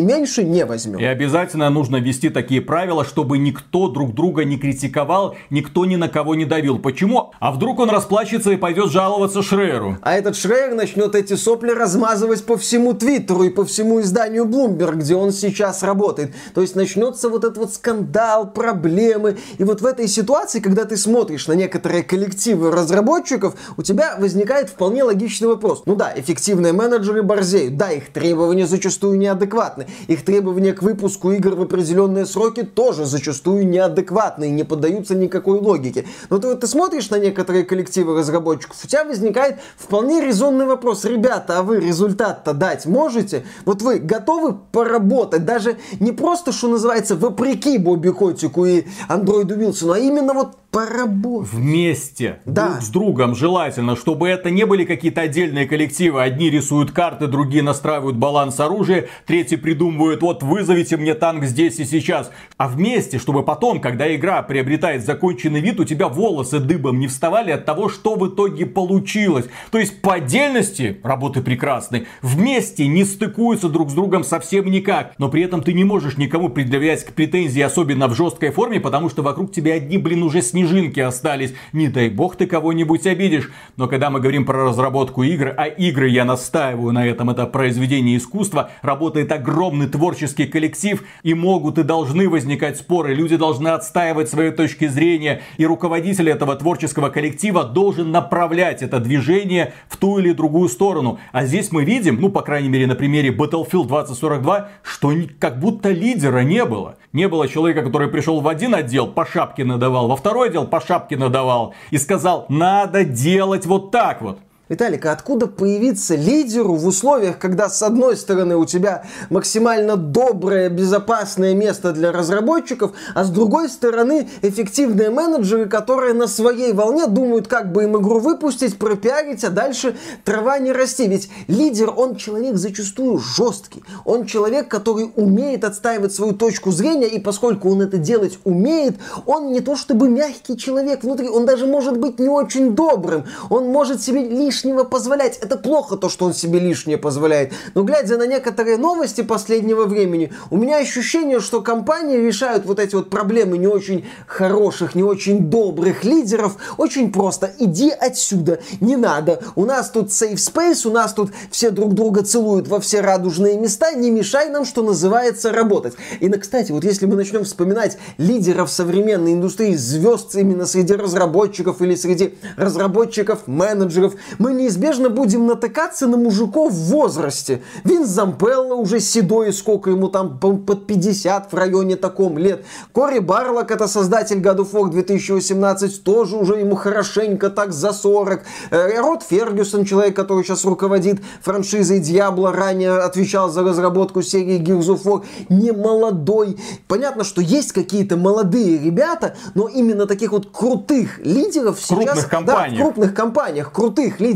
меньше, 0.00 0.44
не 0.44 0.64
возьмем. 0.64 0.98
И 0.98 1.04
обязательно 1.04 1.70
нужно 1.70 1.96
ввести 1.96 2.28
такие 2.28 2.60
правила, 2.60 3.04
чтобы 3.04 3.38
никто 3.38 3.88
друг 3.88 4.14
друга 4.14 4.44
не 4.44 4.58
критиковал, 4.58 5.36
никто 5.50 5.86
ни 5.86 5.96
на 5.96 6.08
кого 6.08 6.34
не 6.34 6.44
давил. 6.44 6.78
Почему? 6.78 7.32
А 7.40 7.52
вдруг 7.52 7.80
он 7.80 7.90
расплачется 7.90 8.50
и 8.50 8.56
пойдет 8.56 8.90
жаловаться 8.90 9.42
Шрейеру? 9.42 9.96
А 10.02 10.14
этот 10.14 10.36
Шрейер 10.36 10.74
начнет 10.74 11.14
эти 11.14 11.34
сопли 11.34 11.70
размазывать 11.70 12.44
по 12.44 12.56
всему 12.56 12.92
Твиттеру 12.92 13.45
и 13.46 13.50
по 13.50 13.64
всему 13.64 14.00
изданию 14.00 14.44
Bloomberg, 14.44 14.96
где 14.96 15.14
он 15.14 15.32
сейчас 15.32 15.82
работает. 15.82 16.32
То 16.54 16.60
есть 16.60 16.74
начнется 16.74 17.28
вот 17.28 17.44
этот 17.44 17.58
вот 17.58 17.74
скандал, 17.74 18.50
проблемы. 18.50 19.38
И 19.58 19.64
вот 19.64 19.80
в 19.80 19.86
этой 19.86 20.08
ситуации, 20.08 20.60
когда 20.60 20.84
ты 20.84 20.96
смотришь 20.96 21.46
на 21.46 21.52
некоторые 21.52 22.02
коллективы 22.02 22.70
разработчиков, 22.70 23.54
у 23.76 23.82
тебя 23.82 24.16
возникает 24.18 24.68
вполне 24.68 25.04
логичный 25.04 25.48
вопрос. 25.48 25.82
Ну 25.86 25.96
да, 25.96 26.12
эффективные 26.14 26.72
менеджеры 26.72 27.22
борзеют. 27.22 27.76
Да, 27.76 27.90
их 27.90 28.12
требования 28.12 28.66
зачастую 28.66 29.18
неадекватны. 29.18 29.86
Их 30.08 30.24
требования 30.24 30.72
к 30.72 30.82
выпуску 30.82 31.32
игр 31.32 31.54
в 31.54 31.62
определенные 31.62 32.26
сроки 32.26 32.62
тоже 32.62 33.04
зачастую 33.04 33.66
неадекватны 33.66 34.48
и 34.48 34.50
не 34.50 34.64
поддаются 34.64 35.14
никакой 35.14 35.58
логике. 35.60 36.04
Но 36.30 36.38
ты, 36.38 36.48
вот 36.48 36.60
ты 36.60 36.66
смотришь 36.66 37.10
на 37.10 37.18
некоторые 37.18 37.64
коллективы 37.64 38.18
разработчиков, 38.18 38.76
у 38.82 38.86
тебя 38.86 39.04
возникает 39.04 39.58
вполне 39.76 40.20
резонный 40.20 40.66
вопрос. 40.66 41.04
Ребята, 41.04 41.58
а 41.58 41.62
вы 41.62 41.80
результат-то 41.80 42.52
дать 42.52 42.86
можете? 42.86 43.25
Вот 43.64 43.82
вы 43.82 43.98
готовы 43.98 44.54
поработать? 44.72 45.44
Даже 45.44 45.76
не 46.00 46.12
просто, 46.12 46.52
что 46.52 46.68
называется, 46.68 47.16
вопреки 47.16 47.78
Бобби 47.78 48.10
Котику 48.10 48.66
и 48.66 48.84
андроиду 49.08 49.56
Вилсону, 49.56 49.92
а 49.92 49.98
именно 49.98 50.34
вот 50.34 50.56
поработать. 50.76 51.54
Вместе, 51.54 52.40
Да. 52.44 52.68
друг 52.68 52.82
с 52.82 52.88
другом, 52.90 53.34
желательно, 53.34 53.96
чтобы 53.96 54.28
это 54.28 54.50
не 54.50 54.66
были 54.66 54.84
какие-то 54.84 55.22
отдельные 55.22 55.66
коллективы. 55.66 56.22
Одни 56.22 56.50
рисуют 56.50 56.90
карты, 56.90 57.28
другие 57.28 57.62
настраивают 57.62 58.16
баланс 58.16 58.60
оружия, 58.60 59.06
третьи 59.24 59.56
придумывают, 59.56 60.20
вот 60.20 60.42
вызовите 60.42 60.98
мне 60.98 61.14
танк 61.14 61.44
здесь 61.44 61.78
и 61.78 61.86
сейчас. 61.86 62.30
А 62.58 62.68
вместе, 62.68 63.18
чтобы 63.18 63.42
потом, 63.42 63.80
когда 63.80 64.14
игра 64.14 64.42
приобретает 64.42 65.02
законченный 65.06 65.60
вид, 65.60 65.80
у 65.80 65.84
тебя 65.84 66.08
волосы 66.08 66.58
дыбом 66.58 67.00
не 67.00 67.08
вставали 67.08 67.52
от 67.52 67.64
того, 67.64 67.88
что 67.88 68.14
в 68.14 68.28
итоге 68.28 68.66
получилось. 68.66 69.46
То 69.70 69.78
есть 69.78 70.02
по 70.02 70.14
отдельности 70.14 70.98
работы 71.02 71.40
прекрасны, 71.40 72.06
вместе 72.20 72.86
не 72.86 73.04
стыкуются 73.04 73.70
друг 73.70 73.88
с 73.90 73.94
другом 73.94 74.24
совсем 74.24 74.66
никак. 74.66 75.14
Но 75.16 75.30
при 75.30 75.42
этом 75.42 75.62
ты 75.62 75.72
не 75.72 75.84
можешь 75.84 76.18
никому 76.18 76.50
предъявлять 76.50 77.06
претензии, 77.14 77.62
особенно 77.62 78.08
в 78.08 78.14
жесткой 78.14 78.50
форме, 78.50 78.78
потому 78.78 79.08
что 79.08 79.22
вокруг 79.22 79.52
тебя 79.52 79.72
одни, 79.72 79.96
блин, 79.96 80.22
уже 80.22 80.42
снежинки 80.66 81.00
остались. 81.00 81.54
Не 81.72 81.88
дай 81.88 82.08
бог 82.08 82.36
ты 82.36 82.46
кого-нибудь 82.46 83.06
обидишь. 83.06 83.50
Но 83.76 83.88
когда 83.88 84.10
мы 84.10 84.20
говорим 84.20 84.44
про 84.44 84.64
разработку 84.64 85.22
игр, 85.22 85.54
а 85.56 85.66
игры, 85.66 86.08
я 86.08 86.24
настаиваю 86.24 86.92
на 86.92 87.06
этом, 87.06 87.30
это 87.30 87.46
произведение 87.46 88.16
искусства, 88.16 88.70
работает 88.82 89.32
огромный 89.32 89.88
творческий 89.88 90.46
коллектив, 90.46 91.04
и 91.22 91.34
могут 91.34 91.78
и 91.78 91.82
должны 91.82 92.28
возникать 92.28 92.78
споры. 92.78 93.14
Люди 93.14 93.36
должны 93.36 93.68
отстаивать 93.68 94.28
свои 94.28 94.50
точки 94.50 94.88
зрения, 94.88 95.42
и 95.56 95.66
руководитель 95.66 96.28
этого 96.30 96.56
творческого 96.56 97.08
коллектива 97.08 97.64
должен 97.64 98.10
направлять 98.10 98.82
это 98.82 98.98
движение 98.98 99.72
в 99.88 99.96
ту 99.96 100.18
или 100.18 100.32
другую 100.32 100.68
сторону. 100.68 101.18
А 101.32 101.44
здесь 101.44 101.72
мы 101.72 101.84
видим, 101.84 102.20
ну, 102.20 102.30
по 102.30 102.42
крайней 102.42 102.68
мере, 102.68 102.86
на 102.86 102.94
примере 102.94 103.30
Battlefield 103.30 103.86
2042, 103.86 104.68
что 104.82 105.12
как 105.38 105.60
будто 105.60 105.90
лидера 105.90 106.40
не 106.40 106.64
было. 106.64 106.96
Не 107.12 107.28
было 107.28 107.48
человека, 107.48 107.82
который 107.82 108.08
пришел 108.08 108.40
в 108.40 108.48
один 108.48 108.74
отдел, 108.74 109.06
по 109.06 109.24
шапке 109.24 109.64
надавал, 109.64 110.08
во 110.08 110.16
второй 110.16 110.45
отдел 110.46 110.66
по 110.66 110.80
шапке 110.80 111.16
надавал 111.16 111.74
и 111.90 111.98
сказал, 111.98 112.46
надо 112.48 113.04
делать 113.04 113.66
вот 113.66 113.90
так 113.90 114.22
вот. 114.22 114.38
Виталик, 114.68 115.06
а 115.06 115.12
откуда 115.12 115.46
появиться 115.46 116.16
лидеру 116.16 116.74
в 116.74 116.88
условиях, 116.88 117.38
когда 117.38 117.68
с 117.68 117.80
одной 117.84 118.16
стороны 118.16 118.56
у 118.56 118.64
тебя 118.64 119.04
максимально 119.30 119.96
доброе, 119.96 120.68
безопасное 120.68 121.54
место 121.54 121.92
для 121.92 122.10
разработчиков, 122.10 122.90
а 123.14 123.22
с 123.22 123.30
другой 123.30 123.68
стороны 123.68 124.28
эффективные 124.42 125.10
менеджеры, 125.10 125.66
которые 125.66 126.14
на 126.14 126.26
своей 126.26 126.72
волне 126.72 127.06
думают, 127.06 127.46
как 127.46 127.70
бы 127.70 127.84
им 127.84 127.96
игру 127.96 128.18
выпустить, 128.18 128.76
пропиарить, 128.76 129.44
а 129.44 129.50
дальше 129.50 129.96
трава 130.24 130.58
не 130.58 130.72
расти. 130.72 131.06
Ведь 131.06 131.30
лидер, 131.46 131.92
он 131.96 132.16
человек 132.16 132.56
зачастую 132.56 133.18
жесткий. 133.18 133.84
Он 134.04 134.26
человек, 134.26 134.66
который 134.66 135.12
умеет 135.14 135.62
отстаивать 135.62 136.12
свою 136.12 136.32
точку 136.32 136.72
зрения, 136.72 137.06
и 137.06 137.20
поскольку 137.20 137.70
он 137.70 137.82
это 137.82 137.98
делать 137.98 138.40
умеет, 138.42 138.96
он 139.26 139.52
не 139.52 139.60
то 139.60 139.76
чтобы 139.76 140.08
мягкий 140.08 140.56
человек 140.56 141.04
внутри, 141.04 141.28
он 141.28 141.46
даже 141.46 141.68
может 141.68 141.98
быть 141.98 142.18
не 142.18 142.28
очень 142.28 142.74
добрым. 142.74 143.26
Он 143.48 143.68
может 143.68 144.02
себе 144.02 144.26
лишнего 144.56 144.84
позволять. 144.84 145.38
Это 145.38 145.56
плохо 145.58 145.96
то, 145.96 146.08
что 146.08 146.24
он 146.24 146.34
себе 146.34 146.58
лишнее 146.58 146.96
позволяет. 146.96 147.52
Но 147.74 147.82
глядя 147.82 148.16
на 148.16 148.26
некоторые 148.26 148.78
новости 148.78 149.20
последнего 149.20 149.84
времени, 149.84 150.32
у 150.50 150.56
меня 150.56 150.78
ощущение, 150.78 151.40
что 151.40 151.60
компании 151.60 152.16
решают 152.16 152.64
вот 152.64 152.78
эти 152.78 152.94
вот 152.94 153.10
проблемы 153.10 153.58
не 153.58 153.66
очень 153.66 154.06
хороших, 154.26 154.94
не 154.94 155.02
очень 155.02 155.50
добрых 155.50 156.04
лидеров 156.04 156.56
очень 156.78 157.12
просто. 157.12 157.52
Иди 157.58 157.90
отсюда, 157.90 158.60
не 158.80 158.96
надо. 158.96 159.42
У 159.56 159.66
нас 159.66 159.90
тут 159.90 160.08
safe 160.08 160.36
space, 160.36 160.88
у 160.88 160.90
нас 160.90 161.12
тут 161.12 161.32
все 161.50 161.70
друг 161.70 161.92
друга 161.92 162.22
целуют 162.22 162.68
во 162.68 162.80
все 162.80 163.02
радужные 163.02 163.58
места, 163.58 163.92
не 163.92 164.10
мешай 164.10 164.48
нам, 164.48 164.64
что 164.64 164.82
называется, 164.82 165.52
работать. 165.52 165.94
И, 166.20 166.28
ну, 166.28 166.40
кстати, 166.40 166.72
вот 166.72 166.84
если 166.84 167.04
мы 167.04 167.16
начнем 167.16 167.44
вспоминать 167.44 167.98
лидеров 168.16 168.70
современной 168.70 169.34
индустрии, 169.34 169.74
звезд 169.74 170.34
именно 170.34 170.64
среди 170.64 170.94
разработчиков 170.94 171.82
или 171.82 171.94
среди 171.94 172.38
разработчиков, 172.56 173.46
менеджеров, 173.46 174.14
мы 174.46 174.52
неизбежно 174.52 175.10
будем 175.10 175.48
натыкаться 175.48 176.06
на 176.06 176.16
мужиков 176.16 176.72
в 176.72 176.90
возрасте. 176.90 177.62
Винс 177.82 178.06
Зампелло 178.06 178.74
уже 178.74 179.00
седой, 179.00 179.52
сколько 179.52 179.90
ему 179.90 180.06
там, 180.06 180.38
по- 180.38 180.56
под 180.56 180.86
50 180.86 181.50
в 181.50 181.56
районе 181.56 181.96
таком 181.96 182.38
лет. 182.38 182.64
Кори 182.92 183.18
Барлок, 183.18 183.72
это 183.72 183.88
создатель 183.88 184.38
God 184.38 184.58
of 184.58 184.70
War 184.70 184.88
2018, 184.88 186.04
тоже 186.04 186.36
уже 186.36 186.60
ему 186.60 186.76
хорошенько 186.76 187.50
так 187.50 187.72
за 187.72 187.92
40. 187.92 188.42
Э, 188.70 189.00
Род 189.00 189.24
Фергюсон, 189.28 189.84
человек, 189.84 190.14
который 190.14 190.44
сейчас 190.44 190.64
руководит 190.64 191.20
франшизой 191.42 191.98
Diablo, 191.98 192.52
ранее 192.52 192.98
отвечал 192.98 193.50
за 193.50 193.64
разработку 193.64 194.22
серии 194.22 194.60
Gears 194.60 194.94
of 194.94 195.02
War, 195.02 195.24
не 195.48 195.72
молодой. 195.72 196.56
Понятно, 196.86 197.24
что 197.24 197.40
есть 197.40 197.72
какие-то 197.72 198.16
молодые 198.16 198.78
ребята, 198.78 199.34
но 199.56 199.66
именно 199.66 200.06
таких 200.06 200.30
вот 200.30 200.52
крутых 200.52 201.18
лидеров 201.18 201.84
крупных 201.84 202.14
сейчас... 202.14 202.26
компаниях. 202.26 202.70
Да, 202.70 202.76
в 202.76 202.84
крупных 202.84 203.12
компаниях, 203.12 203.72
крутых 203.72 204.20
лидеров 204.20 204.35